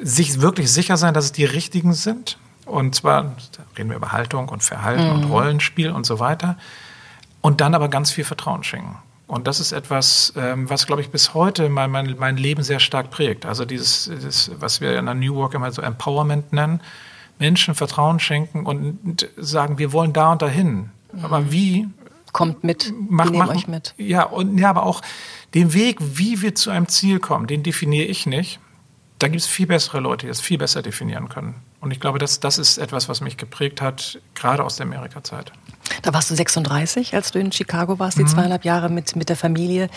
sich 0.00 0.40
wirklich 0.40 0.72
sicher 0.72 0.96
sein, 0.96 1.14
dass 1.14 1.26
es 1.26 1.32
die 1.32 1.44
richtigen 1.44 1.92
sind. 1.92 2.38
Und 2.64 2.94
zwar, 2.94 3.36
reden 3.76 3.90
wir 3.90 3.96
über 3.96 4.12
Haltung 4.12 4.48
und 4.48 4.62
Verhalten 4.62 5.04
mhm. 5.04 5.12
und 5.12 5.24
Rollenspiel 5.24 5.90
und 5.90 6.06
so 6.06 6.18
weiter. 6.18 6.56
Und 7.40 7.60
dann 7.60 7.74
aber 7.74 7.88
ganz 7.88 8.10
viel 8.10 8.24
Vertrauen 8.24 8.64
schenken. 8.64 8.96
Und 9.26 9.46
das 9.46 9.58
ist 9.58 9.72
etwas, 9.72 10.32
ähm, 10.36 10.68
was, 10.68 10.86
glaube 10.86 11.02
ich, 11.02 11.10
bis 11.10 11.34
heute 11.34 11.68
mein, 11.68 11.90
mein, 11.90 12.14
mein 12.18 12.36
Leben 12.36 12.62
sehr 12.62 12.80
stark 12.80 13.10
prägt. 13.10 13.46
Also 13.46 13.64
dieses, 13.64 14.10
dieses, 14.14 14.50
was 14.60 14.80
wir 14.80 14.98
in 14.98 15.06
der 15.06 15.14
New 15.14 15.34
Work 15.34 15.54
immer 15.54 15.70
so 15.72 15.82
Empowerment 15.82 16.52
nennen. 16.52 16.80
Menschen 17.38 17.74
Vertrauen 17.74 18.20
schenken 18.20 18.64
und 18.64 19.28
sagen, 19.36 19.78
wir 19.78 19.92
wollen 19.92 20.12
da 20.12 20.32
und 20.32 20.42
dahin. 20.42 20.90
Aber 21.22 21.50
wie? 21.52 21.88
Kommt 22.32 22.64
mit, 22.64 22.92
mach, 23.08 23.30
wir 23.30 23.48
euch 23.48 23.68
mit. 23.68 23.94
Ja, 23.96 24.24
und 24.24 24.58
ja, 24.58 24.70
aber 24.70 24.84
auch 24.84 25.02
den 25.54 25.72
Weg, 25.72 25.98
wie 26.00 26.42
wir 26.42 26.54
zu 26.54 26.70
einem 26.70 26.88
Ziel 26.88 27.20
kommen, 27.20 27.46
den 27.46 27.62
definiere 27.62 28.06
ich 28.06 28.26
nicht. 28.26 28.58
Da 29.20 29.28
gibt 29.28 29.40
es 29.40 29.46
viel 29.46 29.66
bessere 29.66 30.00
Leute, 30.00 30.26
die 30.26 30.30
das 30.30 30.40
viel 30.40 30.58
besser 30.58 30.82
definieren 30.82 31.28
können. 31.28 31.54
Und 31.80 31.92
ich 31.92 32.00
glaube, 32.00 32.18
das, 32.18 32.40
das 32.40 32.58
ist 32.58 32.78
etwas, 32.78 33.08
was 33.08 33.20
mich 33.20 33.36
geprägt 33.36 33.80
hat, 33.80 34.18
gerade 34.34 34.64
aus 34.64 34.76
der 34.76 34.86
Amerika-Zeit. 34.86 35.52
Da 36.02 36.12
warst 36.12 36.30
du 36.30 36.34
36, 36.34 37.14
als 37.14 37.30
du 37.30 37.38
in 37.38 37.52
Chicago 37.52 37.98
warst, 37.98 38.18
die 38.18 38.22
mhm. 38.22 38.28
zweieinhalb 38.28 38.64
Jahre 38.64 38.88
mit, 38.88 39.16
mit 39.16 39.28
der 39.28 39.36
Familie. 39.36 39.88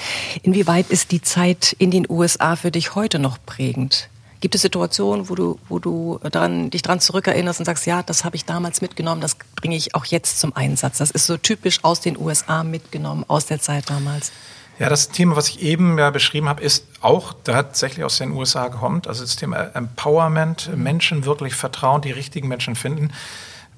Inwieweit 0.44 0.90
ist 0.90 1.12
die 1.12 1.22
Zeit 1.22 1.76
in 1.80 1.90
den 1.90 2.06
USA 2.10 2.56
für 2.56 2.72
dich 2.72 2.94
heute 2.94 3.20
noch 3.20 3.38
prägend? 3.46 4.10
Gibt 4.40 4.54
es 4.54 4.62
Situationen, 4.62 5.30
wo 5.30 5.36
du, 5.36 5.60
wo 5.68 5.80
du 5.80 6.20
daran, 6.32 6.70
dich 6.70 6.84
daran 6.84 7.00
zurückerinnerst 7.00 7.60
und 7.60 7.66
sagst, 7.66 7.86
ja, 7.88 8.04
das 8.04 8.24
habe 8.24 8.36
ich 8.36 8.46
damals 8.46 8.82
mitgenommen, 8.82 9.20
das 9.22 9.36
bringe 9.56 9.76
ich 9.76 9.96
auch 9.96 10.06
jetzt 10.06 10.40
zum 10.40 10.56
Einsatz? 10.56 11.00
Das 11.00 11.10
ist 11.12 11.26
so 11.26 11.38
typisch 11.38 11.84
aus 11.84 12.02
den 12.02 12.18
USA 12.18 12.64
mitgenommen, 12.64 13.26
aus 13.28 13.48
der 13.48 13.60
Zeit 13.60 13.90
damals. 13.90 14.32
Ja, 14.80 14.90
das 14.90 15.10
Thema, 15.10 15.36
was 15.36 15.50
ich 15.50 15.64
eben 15.64 15.98
ja 15.98 16.12
beschrieben 16.12 16.48
habe, 16.48 16.62
ist 16.62 16.86
auch 17.02 17.34
tatsächlich 17.44 18.06
aus 18.06 18.20
den 18.20 18.32
USA 18.32 18.68
gekommen. 18.68 19.02
Also 19.08 19.24
das 19.24 19.36
Thema 19.36 19.58
Empowerment, 19.74 20.70
Menschen 20.76 21.26
wirklich 21.26 21.56
vertrauen, 21.56 22.02
die 22.04 22.12
richtigen 22.12 22.48
Menschen 22.48 22.76
finden. 22.76 23.12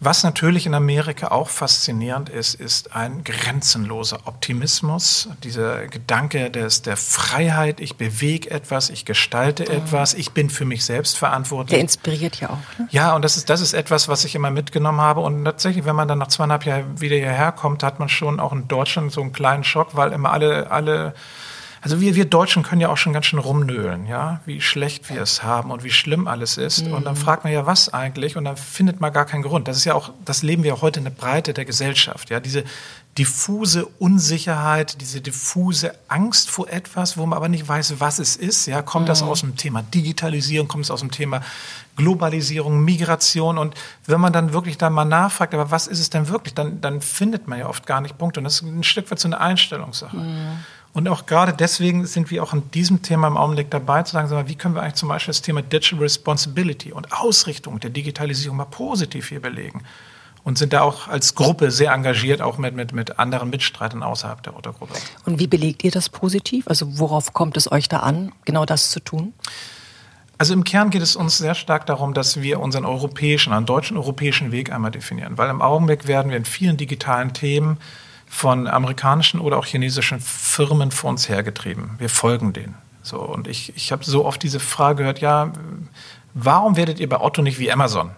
Was 0.01 0.23
natürlich 0.23 0.65
in 0.65 0.73
Amerika 0.73 1.27
auch 1.27 1.49
faszinierend 1.49 2.29
ist, 2.29 2.55
ist 2.55 2.95
ein 2.95 3.25
grenzenloser 3.25 4.19
Optimismus, 4.25 5.27
dieser 5.43 5.87
Gedanke 5.87 6.49
des, 6.49 6.81
der 6.81 6.95
Freiheit, 6.95 7.81
ich 7.81 7.97
bewege 7.97 8.49
etwas, 8.49 8.89
ich 8.89 9.03
gestalte 9.03 9.63
mhm. 9.63 9.77
etwas, 9.77 10.13
ich 10.13 10.31
bin 10.31 10.49
für 10.49 10.63
mich 10.63 10.85
selbst 10.85 11.17
verantwortlich. 11.17 11.71
Der 11.71 11.81
inspiriert 11.81 12.39
ja 12.39 12.49
auch. 12.51 12.79
Ne? 12.79 12.87
Ja, 12.91 13.13
und 13.13 13.25
das 13.25 13.35
ist, 13.35 13.49
das 13.49 13.59
ist 13.59 13.73
etwas, 13.73 14.07
was 14.07 14.23
ich 14.23 14.35
immer 14.35 14.51
mitgenommen 14.51 15.01
habe. 15.01 15.19
Und 15.19 15.43
tatsächlich, 15.43 15.83
wenn 15.83 15.97
man 15.97 16.07
dann 16.07 16.19
nach 16.19 16.27
zweieinhalb 16.27 16.65
Jahren 16.65 17.01
wieder 17.01 17.17
hierher 17.17 17.51
kommt, 17.51 17.83
hat 17.83 17.99
man 17.99 18.07
schon 18.07 18.39
auch 18.39 18.53
in 18.53 18.69
Deutschland 18.69 19.11
so 19.11 19.19
einen 19.19 19.33
kleinen 19.33 19.65
Schock, 19.65 19.97
weil 19.97 20.13
immer 20.13 20.31
alle, 20.31 20.71
alle 20.71 21.13
also 21.81 22.01
wir, 22.01 22.15
wir 22.15 22.25
Deutschen 22.25 22.63
können 22.63 22.81
ja 22.81 22.89
auch 22.89 22.97
schon 22.97 23.13
ganz 23.13 23.25
schön 23.25 23.39
rumnöhlen, 23.39 24.05
ja, 24.05 24.41
wie 24.45 24.59
schlecht 24.59 25.09
wir 25.09 25.21
es 25.21 25.43
haben 25.43 25.71
und 25.71 25.83
wie 25.83 25.91
schlimm 25.91 26.27
alles 26.27 26.57
ist. 26.57 26.85
Mhm. 26.85 26.93
Und 26.93 27.05
dann 27.05 27.13
mhm. 27.13 27.19
fragt 27.19 27.43
man 27.43 27.53
ja, 27.53 27.65
was 27.65 27.93
eigentlich? 27.93 28.35
Und 28.35 28.45
dann 28.45 28.57
findet 28.57 28.99
man 28.99 29.13
gar 29.13 29.25
keinen 29.25 29.43
Grund. 29.43 29.67
Das 29.67 29.77
ist 29.77 29.85
ja 29.85 29.93
auch, 29.93 30.11
das 30.25 30.43
leben 30.43 30.63
wir 30.63 30.73
auch 30.73 30.81
heute 30.81 30.99
in 30.99 31.05
der 31.05 31.11
Breite 31.11 31.53
der 31.53 31.65
Gesellschaft, 31.65 32.29
ja, 32.29 32.39
diese 32.39 32.63
diffuse 33.17 33.85
Unsicherheit, 33.85 35.01
diese 35.01 35.19
diffuse 35.19 35.93
Angst 36.07 36.49
vor 36.49 36.69
etwas, 36.69 37.17
wo 37.17 37.25
man 37.25 37.37
aber 37.37 37.49
nicht 37.49 37.67
weiß, 37.67 37.99
was 37.99 38.19
es 38.19 38.35
ist. 38.35 38.65
Ja, 38.65 38.81
kommt 38.81 39.05
mhm. 39.05 39.09
das 39.09 39.23
aus 39.23 39.41
dem 39.41 39.55
Thema 39.55 39.81
Digitalisierung, 39.81 40.67
kommt 40.67 40.85
es 40.85 40.91
aus 40.91 40.99
dem 40.99 41.11
Thema 41.11 41.41
Globalisierung, 41.95 42.81
Migration 42.81 43.57
und 43.57 43.75
wenn 44.05 44.21
man 44.21 44.31
dann 44.31 44.53
wirklich 44.53 44.77
da 44.77 44.89
mal 44.89 45.05
nachfragt, 45.05 45.53
aber 45.53 45.69
was 45.69 45.87
ist 45.87 45.99
es 45.99 46.09
denn 46.09 46.29
wirklich, 46.29 46.53
dann, 46.53 46.79
dann 46.79 47.01
findet 47.01 47.47
man 47.47 47.59
ja 47.59 47.67
oft 47.67 47.85
gar 47.85 47.99
nicht 47.99 48.17
Punkte 48.17 48.39
und 48.39 48.45
das 48.45 48.55
ist 48.55 48.61
ein 48.61 48.83
Stück 48.83 49.11
weit 49.11 49.19
so 49.19 49.27
eine 49.27 49.39
Einstellungssache. 49.41 50.15
Mhm. 50.15 50.59
Und 50.93 51.07
auch 51.07 51.25
gerade 51.25 51.53
deswegen 51.53 52.05
sind 52.05 52.31
wir 52.31 52.41
auch 52.43 52.53
in 52.53 52.69
diesem 52.71 53.01
Thema 53.01 53.27
im 53.27 53.37
Augenblick 53.37 53.69
dabei, 53.69 54.03
zu 54.03 54.13
sagen, 54.13 54.47
wie 54.47 54.55
können 54.55 54.75
wir 54.75 54.81
eigentlich 54.81 54.95
zum 54.95 55.09
Beispiel 55.09 55.31
das 55.31 55.41
Thema 55.41 55.61
Digital 55.61 55.99
Responsibility 55.99 56.91
und 56.91 57.13
Ausrichtung 57.13 57.79
der 57.79 57.91
Digitalisierung 57.91 58.57
mal 58.57 58.65
positiv 58.65 59.29
hier 59.29 59.41
belegen. 59.41 59.83
Und 60.43 60.57
sind 60.57 60.73
da 60.73 60.81
auch 60.81 61.07
als 61.07 61.35
Gruppe 61.35 61.69
sehr 61.69 61.91
engagiert, 61.91 62.41
auch 62.41 62.57
mit, 62.57 62.73
mit, 62.73 62.93
mit 62.93 63.19
anderen 63.19 63.49
Mitstreitern 63.49 64.01
außerhalb 64.01 64.41
der 64.41 64.55
Otto-Gruppe. 64.55 64.93
Und 65.25 65.37
wie 65.37 65.47
belegt 65.47 65.83
ihr 65.83 65.91
das 65.91 66.09
positiv? 66.09 66.67
Also 66.67 66.97
worauf 66.97 67.33
kommt 67.33 67.57
es 67.57 67.71
euch 67.71 67.87
da 67.87 67.99
an, 67.99 68.31
genau 68.45 68.65
das 68.65 68.89
zu 68.89 68.99
tun? 68.99 69.33
Also 70.39 70.53
im 70.53 70.63
Kern 70.63 70.89
geht 70.89 71.01
es 71.01 71.17
uns 71.17 71.37
sehr 71.37 71.53
stark 71.53 71.85
darum, 71.85 72.13
dass 72.13 72.41
wir 72.41 72.61
unseren 72.61 72.85
europäischen, 72.85 73.51
einen 73.51 73.65
deutschen 73.65 73.97
europäischen 73.97 74.53
Weg 74.53 74.71
einmal 74.71 74.89
definieren. 74.89 75.37
Weil 75.37 75.49
im 75.49 75.61
Augenblick 75.61 76.07
werden 76.07 76.31
wir 76.31 76.37
in 76.37 76.45
vielen 76.45 76.77
digitalen 76.77 77.33
Themen 77.33 77.77
von 78.29 78.67
amerikanischen 78.67 79.41
oder 79.41 79.57
auch 79.57 79.65
chinesischen 79.65 80.19
Firmen 80.19 80.91
vor 80.91 81.09
uns 81.09 81.27
hergetrieben. 81.27 81.95
Wir 81.97 82.09
folgen 82.09 82.53
denen. 82.53 82.75
So, 83.01 83.19
und 83.19 83.47
ich, 83.47 83.75
ich 83.75 83.91
habe 83.91 84.05
so 84.05 84.23
oft 84.25 84.41
diese 84.43 84.59
Frage 84.59 84.99
gehört, 84.99 85.19
ja, 85.19 85.51
warum 86.35 86.77
werdet 86.77 86.99
ihr 86.99 87.09
bei 87.09 87.19
Otto 87.19 87.41
nicht 87.41 87.57
wie 87.57 87.71
Amazon? 87.71 88.11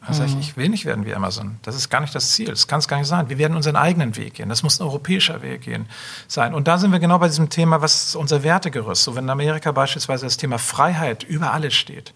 Also 0.00 0.22
mhm. 0.22 0.28
ich, 0.28 0.38
ich 0.38 0.56
will 0.56 0.70
nicht 0.70 0.86
werden 0.86 1.04
wie 1.04 1.14
Amazon. 1.14 1.58
Das 1.62 1.74
ist 1.74 1.90
gar 1.90 2.00
nicht 2.00 2.14
das 2.14 2.32
Ziel. 2.32 2.46
Das 2.46 2.66
kann 2.66 2.78
es 2.78 2.88
gar 2.88 2.96
nicht 2.96 3.08
sein. 3.08 3.28
Wir 3.28 3.36
werden 3.36 3.56
unseren 3.56 3.76
eigenen 3.76 4.16
Weg 4.16 4.34
gehen. 4.34 4.48
Das 4.48 4.62
muss 4.62 4.80
ein 4.80 4.84
europäischer 4.84 5.42
Weg 5.42 5.62
gehen, 5.62 5.86
sein. 6.28 6.54
Und 6.54 6.66
da 6.66 6.78
sind 6.78 6.92
wir 6.92 6.98
genau 6.98 7.18
bei 7.18 7.28
diesem 7.28 7.50
Thema, 7.50 7.82
was 7.82 8.06
ist 8.06 8.16
unser 8.16 8.42
Wertegerüst? 8.42 9.04
So, 9.04 9.16
wenn 9.16 9.24
in 9.24 9.30
Amerika 9.30 9.70
beispielsweise 9.70 10.24
das 10.24 10.38
Thema 10.38 10.58
Freiheit 10.58 11.24
über 11.24 11.52
alles 11.52 11.74
steht, 11.74 12.14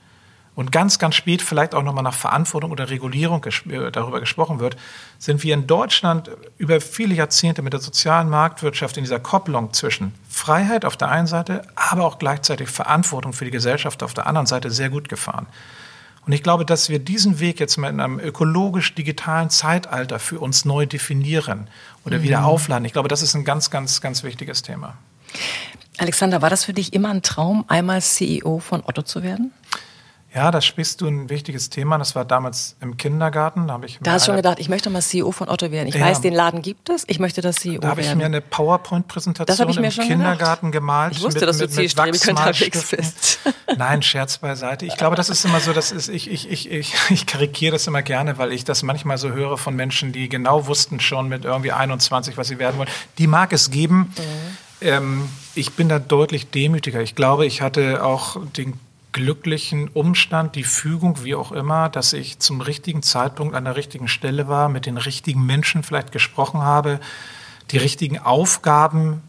und 0.55 0.71
ganz, 0.71 0.99
ganz 0.99 1.15
spät 1.15 1.41
vielleicht 1.41 1.75
auch 1.75 1.83
nochmal 1.83 2.05
nach 2.05 2.15
Verantwortung 2.15 2.73
oder 2.73 2.91
Regulierung 2.91 3.41
ges 3.41 3.65
äh, 3.67 3.91
darüber 3.91 4.21
gesprochen 4.21 4.61
wird, 4.61 4.77
sind 5.19 5.43
wir 5.43 5.55
in 5.55 5.67
Deutschland 5.67 6.31
über 6.59 6.81
viele 6.81 7.15
Jahrzehnte 7.15 7.63
mit 7.63 7.73
der 7.73 7.81
sozialen 7.81 8.29
Marktwirtschaft 8.29 8.97
in 8.97 9.05
dieser 9.05 9.21
Kopplung 9.21 9.73
zwischen 9.73 10.15
Freiheit 10.29 10.85
auf 10.85 10.97
der 10.97 11.11
einen 11.11 11.27
Seite, 11.27 11.63
aber 11.75 12.05
auch 12.05 12.19
gleichzeitig 12.19 12.69
Verantwortung 12.69 13.33
für 13.33 13.45
die 13.45 13.51
Gesellschaft 13.51 14.03
auf 14.03 14.13
der 14.13 14.27
anderen 14.27 14.47
Seite 14.47 14.71
sehr 14.71 14.91
gut 14.91 15.09
gefahren. 15.09 15.47
Und 16.25 16.33
ich 16.33 16.43
glaube, 16.43 16.65
dass 16.65 16.89
wir 16.89 16.99
diesen 16.99 17.41
Weg 17.41 17.59
jetzt 17.59 17.79
mal 17.79 17.89
in 17.89 17.99
einem 17.99 18.21
ökologisch-digitalen 18.21 19.51
Zeitalter 19.51 20.19
für 20.21 20.39
uns 20.39 20.65
neu 20.65 20.87
definieren 20.87 21.69
oder 22.05 22.19
mhm. 22.19 22.23
wieder 22.23 22.45
aufladen. 22.45 22.85
Ich 22.85 22.93
glaube, 22.93 23.09
das 23.09 23.23
ist 23.23 23.35
ein 23.35 23.45
ganz, 23.45 23.71
ganz, 23.71 24.01
ganz 24.01 24.23
wichtiges 24.23 24.63
Thema. 24.63 24.95
Alexander, 25.99 26.41
war 26.41 26.51
das 26.51 26.65
für 26.65 26.73
dich 26.73 26.93
immer 26.93 27.11
ein 27.11 27.23
Traum, 27.23 27.65
einmal 27.69 28.01
CEO 28.01 28.61
von 28.61 28.83
Otto 28.85 29.03
zu 29.03 29.23
werden? 29.23 29.53
Ja, 30.35 30.51
da 30.51 30.63
sprichst 30.63 31.03
du 31.03 31.07
ein 31.07 31.29
wichtiges 31.29 31.69
Thema. 31.69 31.99
Das 31.99 32.15
war 32.15 32.25
damals 32.25 32.75
im 32.81 32.97
Kindergarten. 32.97 33.67
Da, 33.67 33.75
habe 33.75 33.85
ich 33.85 33.99
da 34.01 34.13
hast 34.13 34.23
du 34.23 34.31
schon 34.31 34.37
gedacht, 34.37 34.59
ich 34.61 34.71
möchte 34.71 34.89
mal 34.89 35.03
CEO 35.03 35.31
von 35.31 35.51
Otto 35.51 35.71
werden. 35.71 35.89
Ich 35.89 35.97
ja. 35.97 36.07
weiß, 36.07 36.23
den 36.23 36.33
Laden 36.33 36.63
gibt 36.63 36.89
es. 36.89 37.05
Ich 37.07 37.19
möchte 37.19 37.43
das 37.43 37.57
CEO 37.57 37.81
da 37.81 37.89
habe 37.89 38.01
ich 38.01 38.15
mir 38.15 38.25
eine 38.25 38.41
PowerPoint-Präsentation 38.41 39.69
im 39.69 39.91
Kindergarten 39.91 40.67
gedacht. 40.69 40.81
gemalt. 40.81 41.13
Ich 41.13 41.23
wusste, 41.23 41.41
mit, 41.41 41.49
dass 41.49 41.59
du 41.59 41.69
zielstrebig 41.69 42.27
unterwegs 42.27 42.91
bist. 42.91 43.41
Nein, 43.77 44.01
Scherz 44.01 44.39
beiseite. 44.39 44.87
Ich 44.87 44.97
glaube, 44.97 45.17
das 45.17 45.29
ist 45.29 45.45
immer 45.45 45.61
so, 45.61 45.75
das 45.75 45.93
ist, 45.93 46.09
ich, 46.09 46.31
ich, 46.31 46.51
ich, 46.51 46.71
ich, 46.71 46.95
ich 47.11 47.27
karikiere 47.27 47.73
das 47.73 47.87
immer 47.87 48.01
gerne, 48.01 48.39
weil 48.39 48.53
ich 48.53 48.65
das 48.65 48.83
manchmal 48.83 49.19
so 49.19 49.33
höre 49.33 49.59
von 49.59 49.77
Menschen, 49.77 50.13
die 50.13 50.31
genau 50.31 50.67
wussten 50.67 50.99
schon 50.99 51.29
mit 51.29 51.45
irgendwie 51.45 51.73
21, 51.73 52.39
was 52.39 52.49
sie 52.49 52.59
werden 52.59 52.79
wollen. 52.79 52.91
Die 53.19 53.27
mag 53.27 53.53
es 53.53 53.71
geben. 53.71 54.15
Mhm. 54.17 54.57
Ähm, 54.81 55.29
ich 55.55 55.73
bin 55.73 55.91
da 55.91 55.99
deutlich 55.99 56.51
demütiger. 56.51 57.03
Ich 57.03 57.15
glaube, 57.15 57.45
ich 57.45 57.61
hatte 57.61 58.03
auch 58.03 58.39
den 58.57 58.81
glücklichen 59.13 59.89
Umstand, 59.89 60.57
die 60.57 60.65
Fügung, 60.65 61.23
wie 61.23 61.35
auch 61.35 61.53
immer, 61.53 61.89
dass 61.89 62.13
ich 62.13 62.39
zum 62.39 62.61
richtigen 62.61 63.03
Zeitpunkt 63.03 63.55
an 63.55 63.65
der 63.65 63.77
richtigen 63.77 64.09
Stelle 64.09 64.49
war, 64.49 64.69
mit 64.69 64.87
den 64.87 64.97
richtigen 64.97 65.45
Menschen 65.45 65.83
vielleicht 65.83 66.13
gesprochen 66.13 66.63
habe, 66.63 66.99
die 67.71 67.79
richtigen 67.79 68.19
Aufgaben 68.19 69.23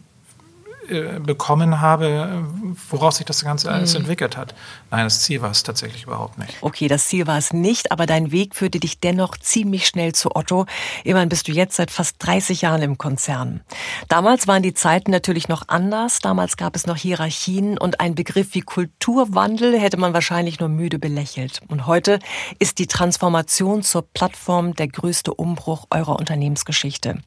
äh, 0.88 1.18
bekommen 1.18 1.80
habe, 1.80 2.44
woraus 2.90 3.16
sich 3.16 3.26
das 3.26 3.44
Ganze 3.44 3.70
alles 3.70 3.94
mhm. 3.94 4.00
entwickelt 4.00 4.36
hat. 4.36 4.54
Nein, 4.94 5.06
das 5.06 5.22
Ziel 5.22 5.42
war 5.42 5.50
es 5.50 5.64
tatsächlich 5.64 6.04
überhaupt 6.04 6.38
nicht. 6.38 6.54
Okay, 6.60 6.86
das 6.86 7.08
Ziel 7.08 7.26
war 7.26 7.36
es 7.36 7.52
nicht, 7.52 7.90
aber 7.90 8.06
dein 8.06 8.30
Weg 8.30 8.54
führte 8.54 8.78
dich 8.78 9.00
dennoch 9.00 9.36
ziemlich 9.36 9.88
schnell 9.88 10.14
zu 10.14 10.36
Otto. 10.36 10.66
Immerhin 11.02 11.28
bist 11.28 11.48
du 11.48 11.52
jetzt 11.52 11.74
seit 11.74 11.90
fast 11.90 12.14
30 12.20 12.62
Jahren 12.62 12.80
im 12.80 12.96
Konzern. 12.96 13.62
Damals 14.08 14.46
waren 14.46 14.62
die 14.62 14.72
Zeiten 14.72 15.10
natürlich 15.10 15.48
noch 15.48 15.64
anders. 15.66 16.20
Damals 16.20 16.56
gab 16.56 16.76
es 16.76 16.86
noch 16.86 16.96
Hierarchien 16.96 17.76
und 17.76 17.98
ein 17.98 18.14
Begriff 18.14 18.54
wie 18.54 18.60
Kulturwandel 18.60 19.76
hätte 19.80 19.96
man 19.96 20.14
wahrscheinlich 20.14 20.60
nur 20.60 20.68
müde 20.68 21.00
belächelt. 21.00 21.60
Und 21.66 21.88
heute 21.88 22.20
ist 22.60 22.78
die 22.78 22.86
Transformation 22.86 23.82
zur 23.82 24.02
Plattform 24.02 24.76
der 24.76 24.86
größte 24.86 25.34
Umbruch 25.34 25.88
eurer 25.90 26.20
Unternehmensgeschichte. 26.20 27.18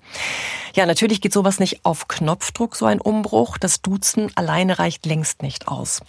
Ja, 0.73 0.85
natürlich 0.85 1.19
geht 1.19 1.33
sowas 1.33 1.59
nicht 1.59 1.83
auf 1.83 2.07
Knopfdruck, 2.07 2.77
so 2.77 2.85
ein 2.85 3.01
Umbruch. 3.01 3.57
Das 3.57 3.81
Duzen 3.81 4.31
alleine 4.35 4.79
reicht 4.79 5.05
längst 5.05 5.41
nicht 5.41 5.67
aus. 5.67 6.01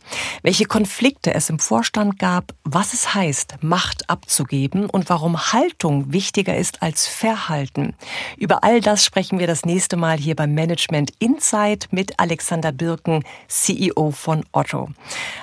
Welche 0.42 0.66
Konflikte 0.66 1.35
es 1.35 1.48
im 1.51 1.59
Vorstand 1.59 2.19
gab, 2.19 2.55
was 2.65 2.93
es 2.93 3.15
heißt, 3.15 3.63
Macht 3.63 4.09
abzugeben 4.09 4.89
und 4.89 5.09
warum 5.09 5.53
Haltung 5.53 6.13
wichtiger 6.13 6.57
ist 6.57 6.83
als 6.83 7.07
Verhalten. 7.07 7.95
Über 8.37 8.63
all 8.63 8.81
das 8.81 9.05
sprechen 9.05 9.39
wir 9.39 9.47
das 9.47 9.65
nächste 9.65 9.97
Mal 9.97 10.19
hier 10.19 10.37
beim 10.37 10.55
Management 10.55 11.13
Insight 11.19 11.89
mit 11.91 12.21
Alexander 12.21 12.73
Birken, 12.73 13.25
CEO 13.49 14.11
von 14.11 14.45
Otto. 14.53 14.91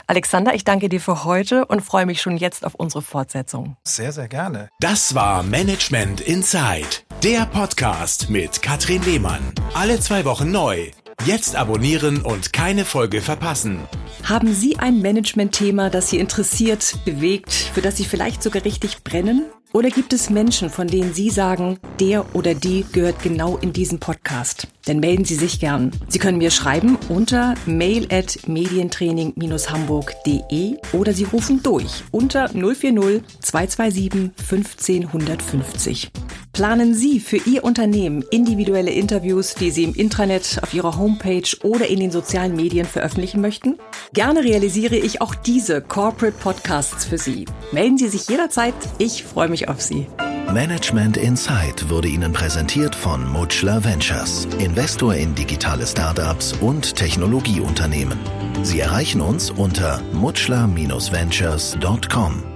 Alexander, 0.08 0.54
ich 0.54 0.64
danke 0.64 0.88
dir 0.88 1.02
für 1.02 1.24
heute 1.24 1.66
und 1.66 1.82
freue 1.82 2.06
mich 2.06 2.22
schon 2.22 2.38
jetzt 2.38 2.66
auf 2.66 2.76
unsere 2.76 3.02
Fortsetzung. 3.02 3.76
Sehr, 3.84 4.12
sehr 4.12 4.28
gerne. 4.28 4.70
Das 4.80 5.14
war 5.16 5.44
Management 5.44 6.22
Insight, 6.22 7.06
der 7.24 7.46
Podcast 7.48 8.30
mit 8.30 8.62
Katrin 8.62 9.02
Lehmann. 9.02 9.16
Lehmann. 9.16 9.54
Alle 9.74 10.00
zwei 10.00 10.26
Wochen 10.26 10.52
neu. 10.52 10.92
Jetzt 11.24 11.56
abonnieren 11.56 12.22
und 12.22 12.54
keine 12.54 12.86
Folge 12.86 13.22
verpassen. 13.22 13.80
Haben 14.24 14.54
Sie 14.54 14.78
ein 14.78 15.02
Management-Thema, 15.02 15.90
das 15.90 16.10
Sie 16.10 16.20
interessiert, 16.20 16.98
bewegt, 17.06 17.52
für 17.52 17.82
das 17.82 17.98
Sie 17.98 18.06
vielleicht 18.06 18.44
sogar 18.44 18.66
richtig 18.66 19.04
brennen? 19.04 19.46
Oder 19.76 19.90
gibt 19.90 20.14
es 20.14 20.30
Menschen, 20.30 20.70
von 20.70 20.88
denen 20.88 21.14
Sie 21.14 21.30
sagen, 21.30 21.80
der 22.00 22.34
oder 22.34 22.56
die 22.56 22.86
gehört 22.94 23.22
genau 23.22 23.58
in 23.58 23.74
diesen 23.74 24.00
Podcast? 24.00 24.70
Dann 24.86 25.02
melden 25.02 25.26
Sie 25.26 25.36
sich 25.36 25.60
gern. 25.60 25.92
Sie 26.08 26.20
können 26.20 26.38
mir 26.38 26.52
schreiben 26.52 26.98
unter 27.10 27.56
mail 27.66 28.08
at 28.10 28.48
medientraining-hamburg.de 28.48 30.78
oder 30.94 31.14
Sie 31.14 31.26
rufen 31.26 31.62
durch 31.62 32.06
unter 32.12 32.48
040 32.50 33.22
227 33.42 34.32
15 34.48 35.08
150. 35.08 36.10
Planen 36.56 36.96
Sie 36.96 37.20
für 37.20 37.36
Ihr 37.36 37.66
Unternehmen 37.66 38.24
individuelle 38.32 38.92
Interviews, 38.92 39.56
die 39.56 39.72
Sie 39.72 39.84
im 39.84 39.94
Intranet, 39.94 40.60
auf 40.62 40.74
Ihrer 40.74 40.98
Homepage 40.98 41.44
oder 41.64 41.88
in 41.88 42.00
den 42.00 42.12
sozialen 42.12 42.56
Medien 42.56 42.86
veröffentlichen 42.86 43.42
möchten? 43.42 43.78
Gerne 44.14 44.42
realisiere 44.42 44.96
ich 44.96 45.20
auch 45.20 45.36
diese 45.36 45.82
Corporate 45.82 46.38
Podcasts 46.40 47.04
für 47.04 47.18
Sie. 47.18 47.44
Melden 47.74 47.98
Sie 47.98 48.08
sich 48.08 48.30
jederzeit. 48.30 48.74
Ich 49.00 49.26
freue 49.26 49.50
mich 49.50 49.68
auf 49.68 49.82
Sie. 49.82 50.08
Management 50.54 51.18
Insight 51.18 51.90
wurde 51.90 52.08
Ihnen 52.08 52.32
präsentiert 52.32 52.96
von 52.96 53.30
Mutschler 53.30 53.84
Ventures, 53.84 54.48
Investor 54.60 55.14
in 55.14 55.36
digitale 55.36 55.86
Startups 55.86 56.54
und 56.62 56.96
Technologieunternehmen. 56.96 58.18
Sie 58.64 58.80
erreichen 58.80 59.20
uns 59.20 59.52
unter 59.52 60.02
mutschler-ventures.com. 60.14 62.55